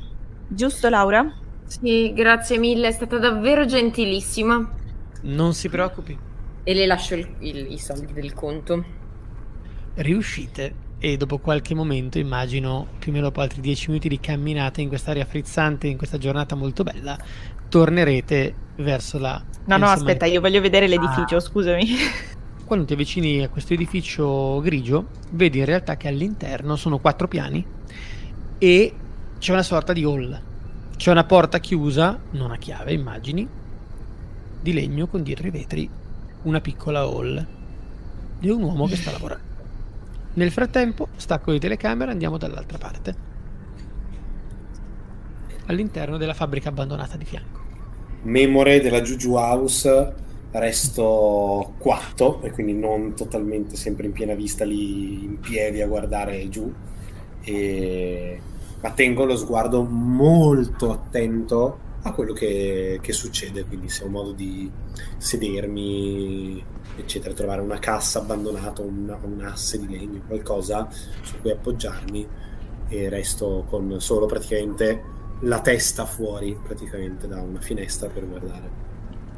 [0.47, 1.32] giusto Laura?
[1.68, 4.82] Sì, grazie mille, è stata davvero gentilissima.
[5.24, 6.32] Non si preoccupi
[6.63, 8.84] e le lascio il, il, i soldi del conto.
[9.95, 14.80] Riuscite e dopo qualche momento, immagino più o meno dopo altri dieci minuti di camminata
[14.80, 17.17] in quest'aria frizzante, in questa giornata molto bella,
[17.67, 19.43] tornerete verso la...
[19.65, 21.39] No, no, aspetta, io voglio vedere l'edificio, ah.
[21.41, 21.86] scusami.
[22.63, 27.63] Quando ti avvicini a questo edificio grigio, vedi in realtà che all'interno sono quattro piani
[28.57, 28.93] e
[29.38, 30.41] c'è una sorta di hall.
[30.95, 33.45] C'è una porta chiusa, non a chiave, immagini,
[34.64, 35.89] di legno con dietro i vetri
[36.43, 37.45] una piccola hall
[38.39, 39.51] di un uomo che sta lavorando.
[40.36, 43.16] Nel frattempo, stacco di telecamera e andiamo dall'altra parte.
[45.66, 47.59] All'interno della fabbrica abbandonata di fianco.
[48.24, 50.14] Memore della Juju House,
[50.51, 56.47] resto quatto e quindi non totalmente sempre in piena vista lì in piedi a guardare
[56.49, 56.74] giù.
[57.41, 58.41] E...
[58.82, 64.34] Ma tengo lo sguardo molto attento a quello che, che, succede, quindi se ho modo
[64.34, 64.70] di
[65.18, 66.64] sedermi,
[66.97, 70.88] eccetera, trovare una cassa abbandonata, un, un asse di legno, qualcosa
[71.22, 72.28] su cui appoggiarmi
[72.89, 78.82] e resto con solo praticamente la testa fuori praticamente da una finestra per guardare.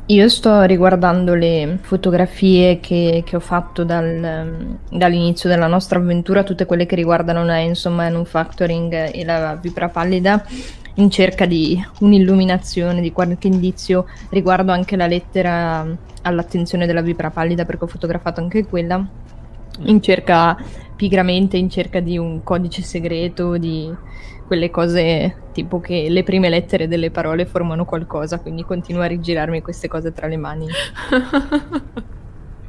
[0.08, 6.66] Io sto riguardando le fotografie che, che ho fatto dal, dall'inizio della nostra avventura, tutte
[6.66, 10.46] quelle che riguardano la Ensom Manufacturing e la Vipra Pallida
[10.96, 15.86] in cerca di un'illuminazione, di qualche indizio riguardo anche la lettera
[16.22, 19.06] all'attenzione della vipra pallida perché ho fotografato anche quella
[19.84, 20.58] in cerca
[20.96, 23.94] pigramente in cerca di un codice segreto di
[24.48, 29.62] quelle cose tipo che le prime lettere delle parole formano qualcosa quindi continuo a rigirarmi
[29.62, 30.68] queste cose tra le mani.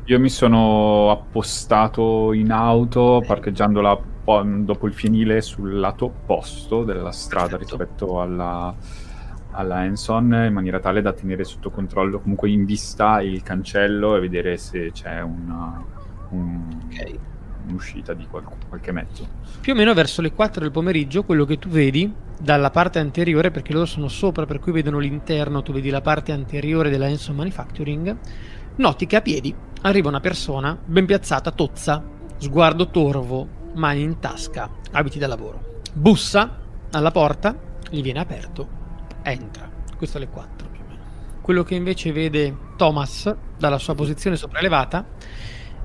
[0.08, 3.22] Io mi sono appostato in auto
[4.26, 7.76] dopo il fienile sul lato opposto della strada Perfetto.
[7.76, 8.74] rispetto alla,
[9.52, 14.20] alla Enson in maniera tale da tenere sotto controllo comunque in vista il cancello e
[14.20, 15.80] vedere se c'è una,
[16.30, 17.18] un, okay.
[17.68, 19.28] un'uscita di qual- qualche mezzo.
[19.60, 23.50] Più o meno verso le 4 del pomeriggio quello che tu vedi dalla parte anteriore,
[23.50, 27.36] perché loro sono sopra per cui vedono l'interno, tu vedi la parte anteriore della Enson
[27.36, 28.16] Manufacturing,
[28.76, 32.02] noti che a piedi arriva una persona ben piazzata, tozza,
[32.38, 35.82] sguardo torvo, mani in tasca, abiti da lavoro.
[35.92, 36.58] Bussa
[36.90, 37.56] alla porta,
[37.88, 38.68] gli viene aperto,
[39.22, 39.70] entra.
[39.96, 41.02] Questo alle 4 più o meno.
[41.40, 45.04] Quello che invece vede Thomas dalla sua posizione sopraelevata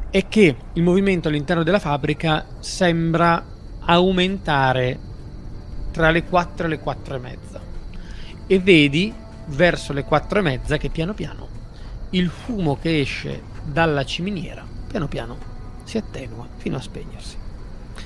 [0.09, 3.45] è che il movimento all'interno della fabbrica sembra
[3.79, 4.99] aumentare
[5.91, 7.61] tra le 4 e le 4 e mezza.
[8.47, 9.13] E vedi
[9.47, 11.51] verso le 4 e mezza che piano piano
[12.13, 15.37] il fumo che esce dalla ciminiera piano piano
[15.85, 17.37] si attenua fino a spegnersi.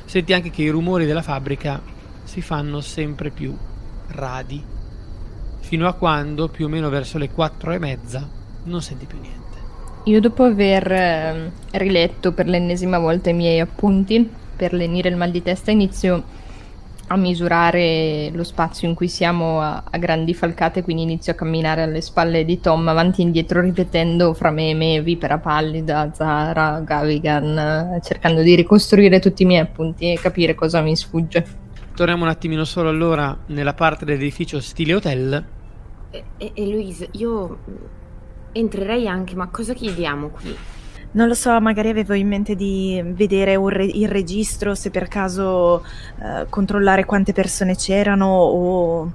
[0.06, 1.82] Senti anche che i rumori della fabbrica
[2.24, 3.56] si fanno sempre più
[4.08, 4.64] radi,
[5.60, 8.30] fino a quando più o meno verso le 4 e mezza
[8.64, 9.44] non senti più niente.
[10.06, 15.32] Io dopo aver eh, riletto per l'ennesima volta i miei appunti per lenire il mal
[15.32, 16.24] di testa inizio
[17.08, 21.84] a misurare lo spazio in cui siamo a, a, grandi falcate, quindi inizio a camminare
[21.84, 26.80] alle spalle di Tom avanti e indietro ripetendo fra me e me, Vipera Pallida, Zara,
[26.80, 31.64] Gavigan, cercando di ricostruire tutti i miei appunti e capire cosa mi sfugge.
[31.94, 35.46] Torniamo un attimino solo allora nella parte dell'edificio stile hotel.
[36.10, 37.58] E, e, e Louise, io
[38.52, 40.56] entrerei anche, ma cosa chiediamo qui?
[41.16, 45.82] Non lo so, magari avevo in mente di vedere re- il registro, se per caso
[46.22, 49.14] eh, controllare quante persone c'erano o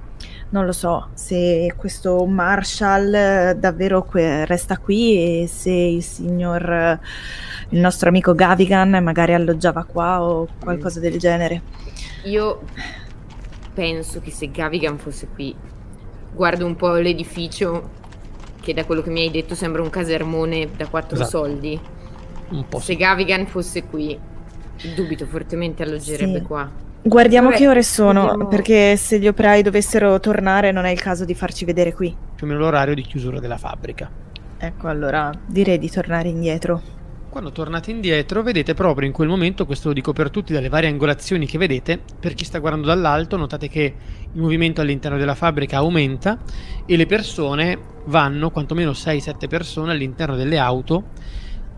[0.49, 6.99] non lo so, se questo Marshall eh, davvero que- resta qui e se il signor,
[7.69, 11.61] il nostro amico Gavigan magari alloggiava qua o qualcosa del genere.
[12.23, 12.61] Io
[13.75, 15.55] penso che se Gavigan fosse qui,
[16.33, 17.99] guardo un po' l'edificio
[18.61, 21.29] che da quello che mi hai detto sembra un casermone da quattro esatto.
[21.29, 21.79] soldi.
[22.49, 22.79] Un po'.
[22.79, 24.17] Se Gavigan fosse qui,
[24.95, 26.45] dubito fortemente alloggerebbe sì.
[26.45, 26.69] qua.
[27.03, 28.47] Guardiamo Vabbè, che ore sono, vediamo...
[28.47, 32.15] perché se gli operai dovessero tornare non è il caso di farci vedere qui.
[32.35, 34.09] Più o meno l'orario di chiusura della fabbrica.
[34.57, 36.99] Ecco, allora direi di tornare indietro.
[37.31, 40.89] Quando tornate indietro vedete proprio in quel momento, questo lo dico per tutti dalle varie
[40.89, 43.95] angolazioni che vedete, per chi sta guardando dall'alto notate che
[44.33, 46.39] il movimento all'interno della fabbrica aumenta
[46.85, 51.05] e le persone vanno, quantomeno 6-7 persone all'interno delle auto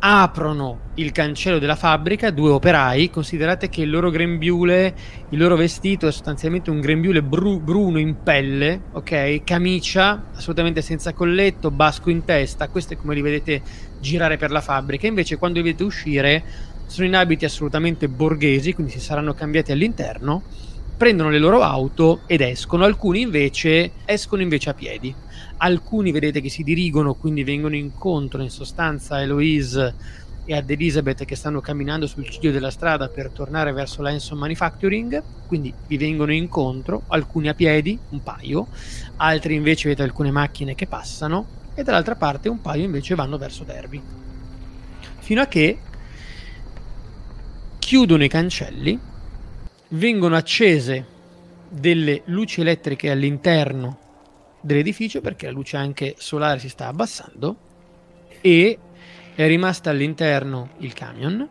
[0.06, 4.94] aprono il cancello della fabbrica, due operai, considerate che il loro grembiule,
[5.30, 9.46] il loro vestito è sostanzialmente un grembiule bru- bruno in pelle, ok?
[9.46, 13.62] Camicia assolutamente senza colletto, basco in testa, questo è come li vedete
[14.02, 16.44] girare per la fabbrica, invece quando li vedete uscire
[16.86, 20.44] sono in abiti assolutamente borghesi, quindi si saranno cambiati all'interno,
[20.98, 25.16] prendono le loro auto ed escono, alcuni invece escono invece a piedi
[25.58, 29.96] alcuni vedete che si dirigono, quindi vengono incontro in sostanza a Eloise
[30.46, 35.24] e ad Elizabeth che stanno camminando sul ciglio della strada per tornare verso l'Enson Manufacturing,
[35.48, 38.68] quindi vi vengono incontro, alcuni a piedi, un paio,
[39.18, 41.62] altri invece vedete alcune macchine che passano.
[41.76, 44.00] E dall'altra parte un paio invece vanno verso Derby.
[45.20, 45.80] Fino a che
[47.80, 49.00] chiudono i cancelli,
[49.90, 51.06] vengono accese
[51.70, 53.98] delle luci elettriche all'interno
[54.64, 57.56] dell'edificio perché la luce anche solare si sta abbassando
[58.40, 58.80] e
[59.36, 61.48] è rimasta all'interno il camion,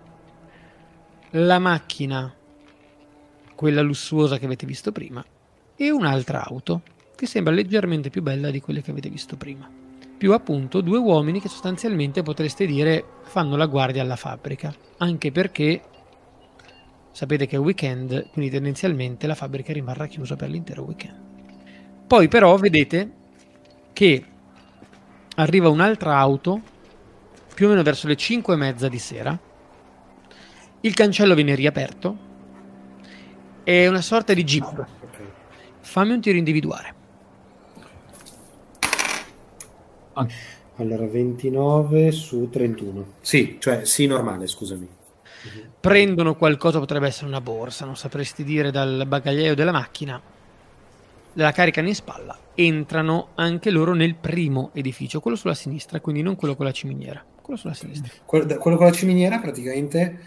[1.31, 2.35] la macchina,
[3.55, 5.25] quella lussuosa che avete visto prima,
[5.77, 6.83] e un'altra auto
[7.15, 9.71] che sembra leggermente più bella di quelle che avete visto prima.
[10.17, 15.83] Più appunto due uomini che sostanzialmente potreste dire fanno la guardia alla fabbrica, anche perché
[17.11, 21.32] sapete che è weekend, quindi tendenzialmente la fabbrica rimarrà chiusa per l'intero weekend.
[22.13, 23.11] Poi però vedete
[23.95, 24.25] che
[25.37, 26.61] arriva un'altra auto
[27.55, 29.39] più o meno verso le 5 e mezza di sera.
[30.83, 32.17] Il cancello viene riaperto.
[33.65, 34.87] È una sorta di jeep.
[35.81, 36.95] Fammi un tiro individuare.
[40.77, 43.07] Allora 29 su 31.
[43.23, 44.87] Sì, cioè sì normale, scusami.
[45.81, 50.32] Prendono qualcosa, potrebbe essere una borsa, non sapresti dire dal bagagliaio della macchina
[51.35, 56.37] la caricano in spalla, entrano anche loro nel primo edificio, quello sulla sinistra, quindi non
[56.37, 58.11] quello con la ciminiera, quello sulla sinistra.
[58.25, 60.19] Quello, quello con la ciminiera praticamente,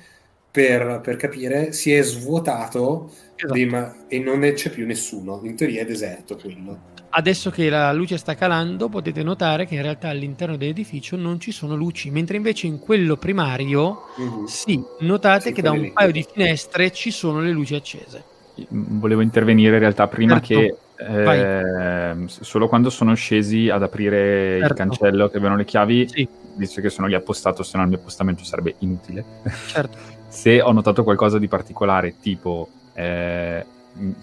[0.50, 3.52] per, per capire, si è svuotato esatto.
[3.52, 6.94] prima, e non c'è più nessuno, in teoria è deserto quello.
[7.18, 11.52] Adesso che la luce sta calando potete notare che in realtà all'interno dell'edificio non ci
[11.52, 14.44] sono luci, mentre invece in quello primario mm-hmm.
[14.46, 18.24] sì, notate sì, che da un paio di finestre ci sono le luci accese.
[18.68, 20.48] Volevo intervenire in realtà prima certo.
[20.48, 24.66] che eh, solo quando sono scesi ad aprire certo.
[24.66, 26.28] il cancello che avevano le chiavi, sì.
[26.56, 29.24] visto che sono lì appostato, se no il mio appostamento sarebbe inutile.
[29.68, 29.98] Certo.
[30.28, 33.66] se ho notato qualcosa di particolare, tipo eh,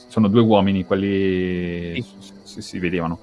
[0.08, 2.32] sono due uomini, quelli sì.
[2.42, 3.20] si, si vedevano.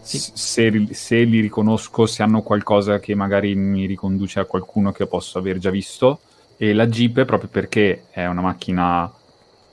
[0.00, 0.18] Sì.
[0.18, 5.38] Se, se, li riconosco, se hanno qualcosa che magari mi riconduce a qualcuno che posso
[5.38, 6.20] aver già visto,
[6.56, 9.12] e la Jeep, proprio perché è una macchina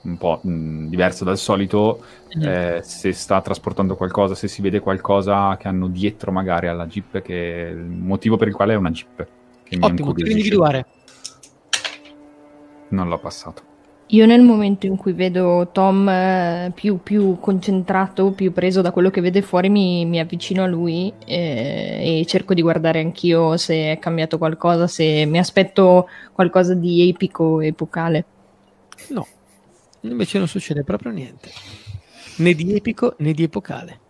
[0.06, 2.02] un po' mh, diversa dal solito,
[2.36, 2.42] mm.
[2.42, 7.20] eh, se sta trasportando qualcosa, se si vede qualcosa che hanno dietro magari alla Jeep,
[7.20, 9.26] che è il motivo per il quale è una Jeep.
[9.64, 10.86] Che Ottimo, tiro individuare.
[12.88, 13.74] Non l'ho passato.
[14.10, 19.10] Io nel momento in cui vedo Tom eh, più, più, concentrato, più preso da quello
[19.10, 23.90] che vede fuori, mi, mi avvicino a lui eh, e cerco di guardare anch'io se
[23.90, 28.24] è cambiato qualcosa, se mi aspetto qualcosa di epico, epocale.
[29.08, 29.26] No,
[30.10, 31.50] invece non succede proprio niente.
[32.36, 34.00] Né di epico né di epocale.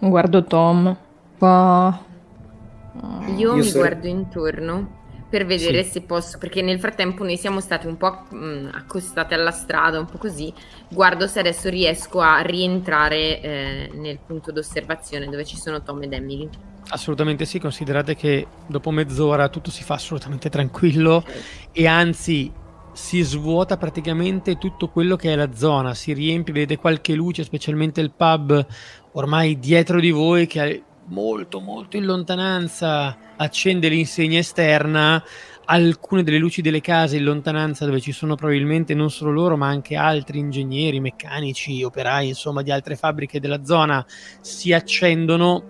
[0.00, 0.96] Guardo Tom.
[1.40, 3.78] Io, Io mi so...
[3.78, 4.98] guardo intorno
[5.30, 5.90] per vedere sì.
[5.90, 10.06] se posso, perché nel frattempo noi siamo stati un po' mh, accostati alla strada, un
[10.06, 10.52] po' così,
[10.88, 16.12] guardo se adesso riesco a rientrare eh, nel punto d'osservazione dove ci sono Tom ed
[16.12, 16.48] Emily.
[16.88, 21.40] Assolutamente sì, considerate che dopo mezz'ora tutto si fa assolutamente tranquillo okay.
[21.70, 22.52] e anzi
[22.92, 28.00] si svuota praticamente tutto quello che è la zona, si riempie, vede qualche luce, specialmente
[28.00, 28.66] il pub
[29.12, 35.22] ormai dietro di voi che è molto molto in lontananza accende l'insegna esterna,
[35.64, 39.68] alcune delle luci delle case in lontananza dove ci sono probabilmente non solo loro ma
[39.68, 44.04] anche altri ingegneri, meccanici, operai insomma di altre fabbriche della zona
[44.40, 45.64] si accendono.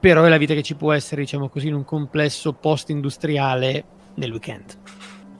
[0.00, 3.84] Però è la vita che ci può essere diciamo così in un complesso post industriale
[4.16, 4.83] nel weekend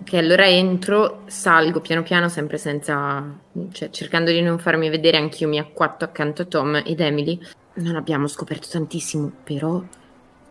[0.01, 3.39] Ok, allora entro, salgo piano piano, sempre senza,
[3.73, 7.39] cioè cercando di non farmi vedere, anch'io mi acquatto accanto a Tom ed Emily.
[7.75, 9.83] Non abbiamo scoperto tantissimo, però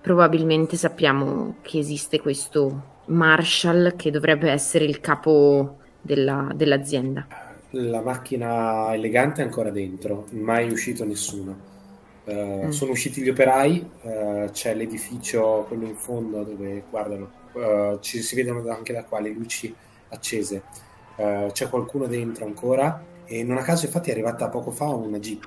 [0.01, 7.27] probabilmente sappiamo che esiste questo Marshall che dovrebbe essere il capo della, dell'azienda.
[7.71, 11.71] La macchina elegante è ancora dentro, mai uscito nessuno.
[12.25, 12.69] Uh, mm.
[12.69, 18.35] Sono usciti gli operai, uh, c'è l'edificio, quello in fondo dove, guardalo, uh, ci si
[18.35, 19.73] vedono anche da qua le luci
[20.09, 20.63] accese.
[21.15, 25.45] c'è qualcuno dentro ancora e non a caso infatti è arrivata poco fa una jeep.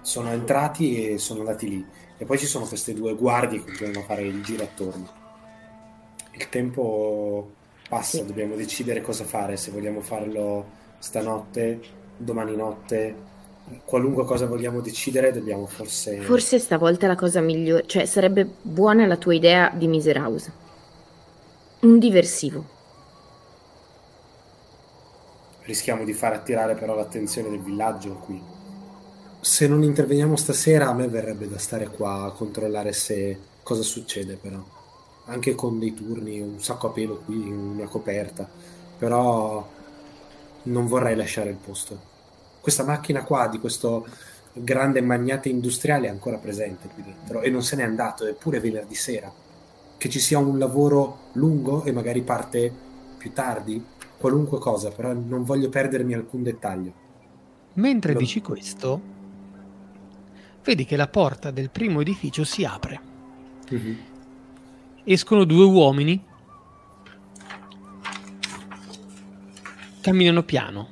[0.00, 1.86] Sono entrati e sono andati lì
[2.18, 5.08] e poi ci sono queste due guardie che continuano a fare il giro attorno.
[6.32, 7.50] Il tempo
[7.88, 8.26] passa, sì.
[8.26, 10.64] dobbiamo decidere cosa fare, se vogliamo farlo
[10.98, 11.80] stanotte,
[12.16, 13.14] domani notte,
[13.84, 16.20] qualunque cosa vogliamo decidere, dobbiamo forse...
[16.20, 20.52] Forse stavolta la cosa migliore, cioè sarebbe buona la tua idea di Miser House.
[21.86, 22.64] Un diversivo.
[25.62, 28.42] Rischiamo di far attirare però l'attenzione del villaggio qui.
[29.40, 34.34] Se non interveniamo stasera a me verrebbe da stare qua a controllare se cosa succede
[34.34, 34.60] però.
[35.26, 38.48] Anche con dei turni un sacco a pelo qui una coperta.
[38.98, 39.64] Però
[40.64, 41.96] non vorrei lasciare il posto.
[42.60, 44.08] Questa macchina qua di questo
[44.52, 48.96] grande magnate industriale è ancora presente qui dentro e non se n'è andato eppure venerdì
[48.96, 49.44] sera
[49.96, 52.72] che ci sia un lavoro lungo e magari parte
[53.16, 53.84] più tardi
[54.18, 56.92] qualunque cosa però non voglio perdermi alcun dettaglio
[57.74, 58.18] mentre Lo...
[58.18, 59.14] dici questo
[60.66, 63.00] vedi che la porta del primo edificio si apre.
[63.70, 63.96] Uh-huh.
[65.04, 66.20] Escono due uomini,
[70.00, 70.88] camminano piano,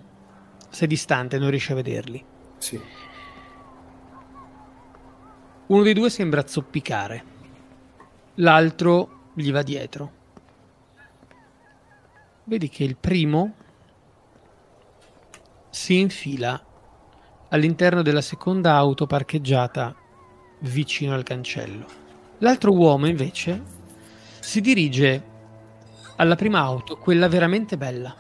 [0.69, 2.25] sei distante, non riesci a vederli.
[2.59, 2.81] Sì.
[5.67, 7.25] Uno dei due sembra zoppicare,
[8.37, 10.13] l'altro gli va dietro.
[12.45, 13.55] Vedi che il primo
[15.71, 16.63] si infila
[17.49, 19.95] all'interno della seconda auto parcheggiata
[20.61, 21.87] vicino al cancello.
[22.39, 23.63] L'altro uomo invece
[24.41, 25.33] si dirige
[26.17, 28.15] alla prima auto, quella veramente bella.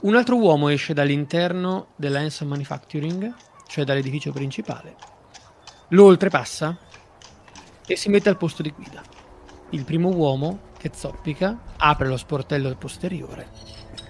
[0.00, 3.34] Un altro uomo esce dall'interno della Hanson Manufacturing,
[3.66, 4.96] cioè dall'edificio principale,
[5.88, 6.76] lo oltrepassa
[7.86, 9.17] e si mette al posto di guida.
[9.70, 13.48] Il primo uomo, che zoppica, apre lo sportello posteriore,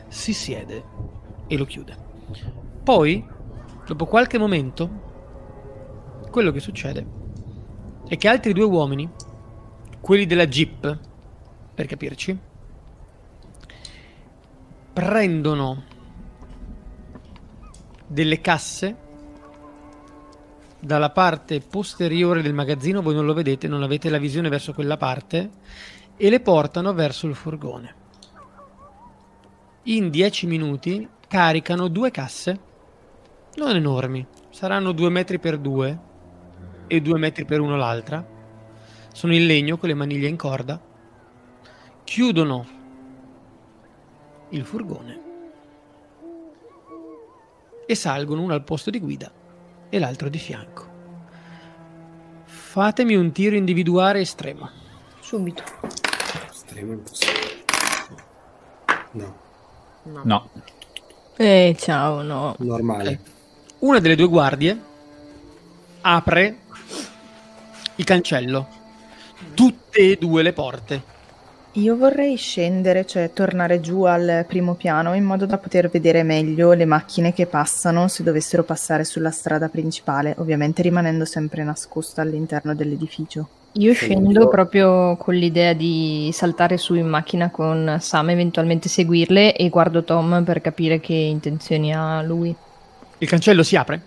[0.09, 0.85] si siede
[1.47, 1.97] e lo chiude.
[2.83, 3.37] Poi
[3.89, 7.07] Dopo qualche momento, quello che succede
[8.07, 9.11] è che altri due uomini,
[9.99, 10.99] quelli della Jeep,
[11.73, 12.39] per capirci,
[14.93, 15.85] prendono
[18.07, 18.97] delle casse
[20.81, 24.97] dalla parte posteriore del magazzino, voi non lo vedete, non avete la visione verso quella
[24.97, 25.51] parte,
[26.16, 27.95] e le portano verso il furgone.
[29.85, 32.66] In dieci minuti caricano due casse
[33.57, 35.99] non enormi, saranno due metri per due
[36.87, 38.26] e due metri per uno l'altra.
[39.12, 40.81] Sono in legno con le maniglie in corda.
[42.05, 42.66] Chiudono
[44.51, 45.20] il furgone
[47.87, 49.38] e salgono uno al posto di guida
[49.89, 50.86] e l'altro di fianco.
[52.45, 54.70] Fatemi un tiro individuale estremo.
[55.20, 55.62] Subito.
[56.51, 57.64] Estremo impossibile.
[59.12, 59.34] No,
[60.05, 60.20] No.
[60.24, 60.51] No.
[61.36, 62.55] Eh, ciao, no.
[62.59, 63.20] normale.
[63.80, 64.80] Una delle due guardie
[66.01, 66.59] apre
[67.97, 68.68] il cancello.
[69.55, 71.03] Tutte e due le porte.
[71.79, 76.72] Io vorrei scendere, cioè tornare giù al primo piano in modo da poter vedere meglio
[76.72, 82.74] le macchine che passano se dovessero passare sulla strada principale, ovviamente rimanendo sempre nascosta all'interno
[82.74, 83.49] dell'edificio.
[83.74, 89.55] Io scendo io- proprio con l'idea di saltare su in macchina con Sam, eventualmente seguirle
[89.55, 92.53] e guardo Tom per capire che intenzioni ha lui.
[93.18, 94.03] Il cancello si apre,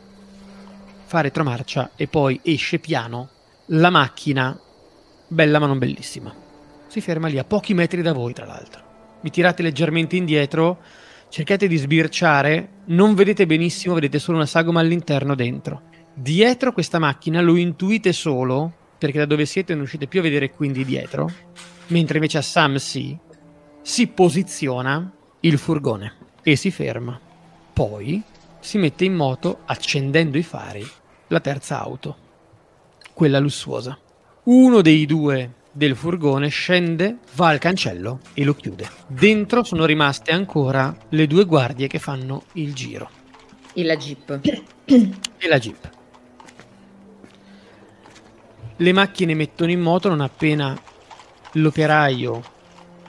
[1.05, 3.29] fa retromarcia e poi esce piano
[3.67, 4.59] la macchina,
[5.25, 6.49] bella ma non bellissima.
[6.91, 8.81] Si ferma lì a pochi metri da voi, tra l'altro.
[9.21, 10.79] Vi tirate leggermente indietro,
[11.29, 15.83] cercate di sbirciare, non vedete benissimo, vedete solo una sagoma all'interno dentro.
[16.13, 20.51] Dietro questa macchina lo intuite solo, perché da dove siete non riuscite più a vedere
[20.51, 21.31] quindi dietro,
[21.87, 23.17] mentre invece a Sam sì,
[23.81, 27.17] si posiziona il furgone e si ferma.
[27.71, 28.21] Poi
[28.59, 30.85] si mette in moto accendendo i fari
[31.27, 32.17] la terza auto,
[33.13, 33.97] quella lussuosa.
[34.43, 38.89] Uno dei due del furgone scende, va al cancello e lo chiude.
[39.07, 43.09] Dentro sono rimaste ancora le due guardie che fanno il giro
[43.73, 44.39] E la jeep.
[44.85, 45.89] e la jeep.
[48.75, 50.77] Le macchine mettono in moto non appena
[51.53, 52.41] l'operaio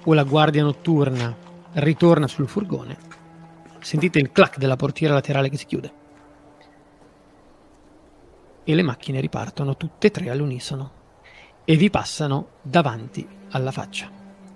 [0.05, 1.35] o la guardia notturna
[1.75, 3.11] ritorna sul furgone.
[3.81, 5.93] Sentite il clac della portiera laterale che si chiude.
[8.65, 11.01] E le macchine ripartono tutte e tre all'unisono
[11.65, 14.09] e vi passano davanti alla faccia.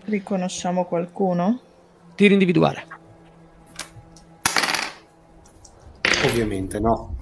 [0.04, 1.60] Riconosciamo qualcuno?
[2.14, 2.86] Tiro individuare.
[6.24, 7.16] Ovviamente no.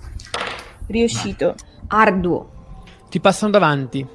[0.86, 1.54] Riuscito.
[1.88, 2.52] Arduo.
[3.08, 4.06] Ti passano davanti.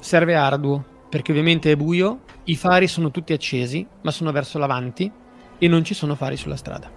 [0.00, 5.10] Serve arduo, perché ovviamente è buio, i fari sono tutti accesi, ma sono verso l'avanti
[5.58, 6.88] e non ci sono fari sulla strada.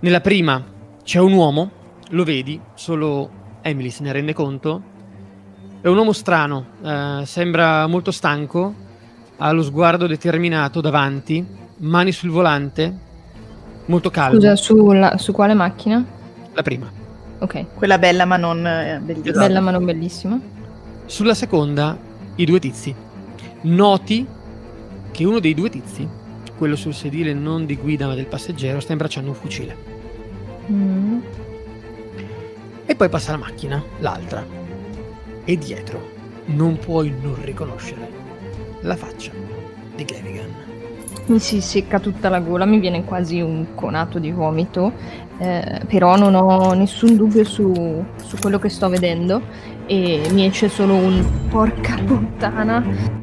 [0.00, 0.62] Nella prima
[1.02, 1.70] c'è un uomo,
[2.10, 4.92] lo vedi, solo Emily se ne rende conto.
[5.84, 8.72] È un uomo strano, eh, sembra molto stanco,
[9.36, 11.44] ha lo sguardo determinato davanti,
[11.80, 12.90] mani sul volante,
[13.84, 14.40] molto calmo.
[14.40, 16.02] Scusa, sulla- su quale macchina?
[16.54, 16.90] La prima.
[17.38, 17.74] Ok.
[17.74, 19.46] Quella bella ma non eh, bellissima.
[19.46, 20.40] Bella ma non bellissima.
[21.04, 21.98] Sulla seconda,
[22.36, 22.94] i due tizi.
[23.60, 24.26] Noti
[25.10, 26.08] che uno dei due tizi,
[26.56, 29.76] quello sul sedile non di guida ma del passeggero, sta imbracciando un fucile.
[30.72, 31.18] Mm.
[32.86, 34.63] E poi passa la macchina, l'altra.
[35.44, 36.12] E dietro
[36.46, 38.08] non puoi non riconoscere
[38.80, 39.32] la faccia
[39.94, 40.50] di Gavigan.
[41.26, 44.92] Mi si secca tutta la gola, mi viene quasi un conato di vomito,
[45.38, 49.40] eh, però non ho nessun dubbio su, su quello che sto vedendo
[49.86, 53.22] e mi esce solo un porca puttana.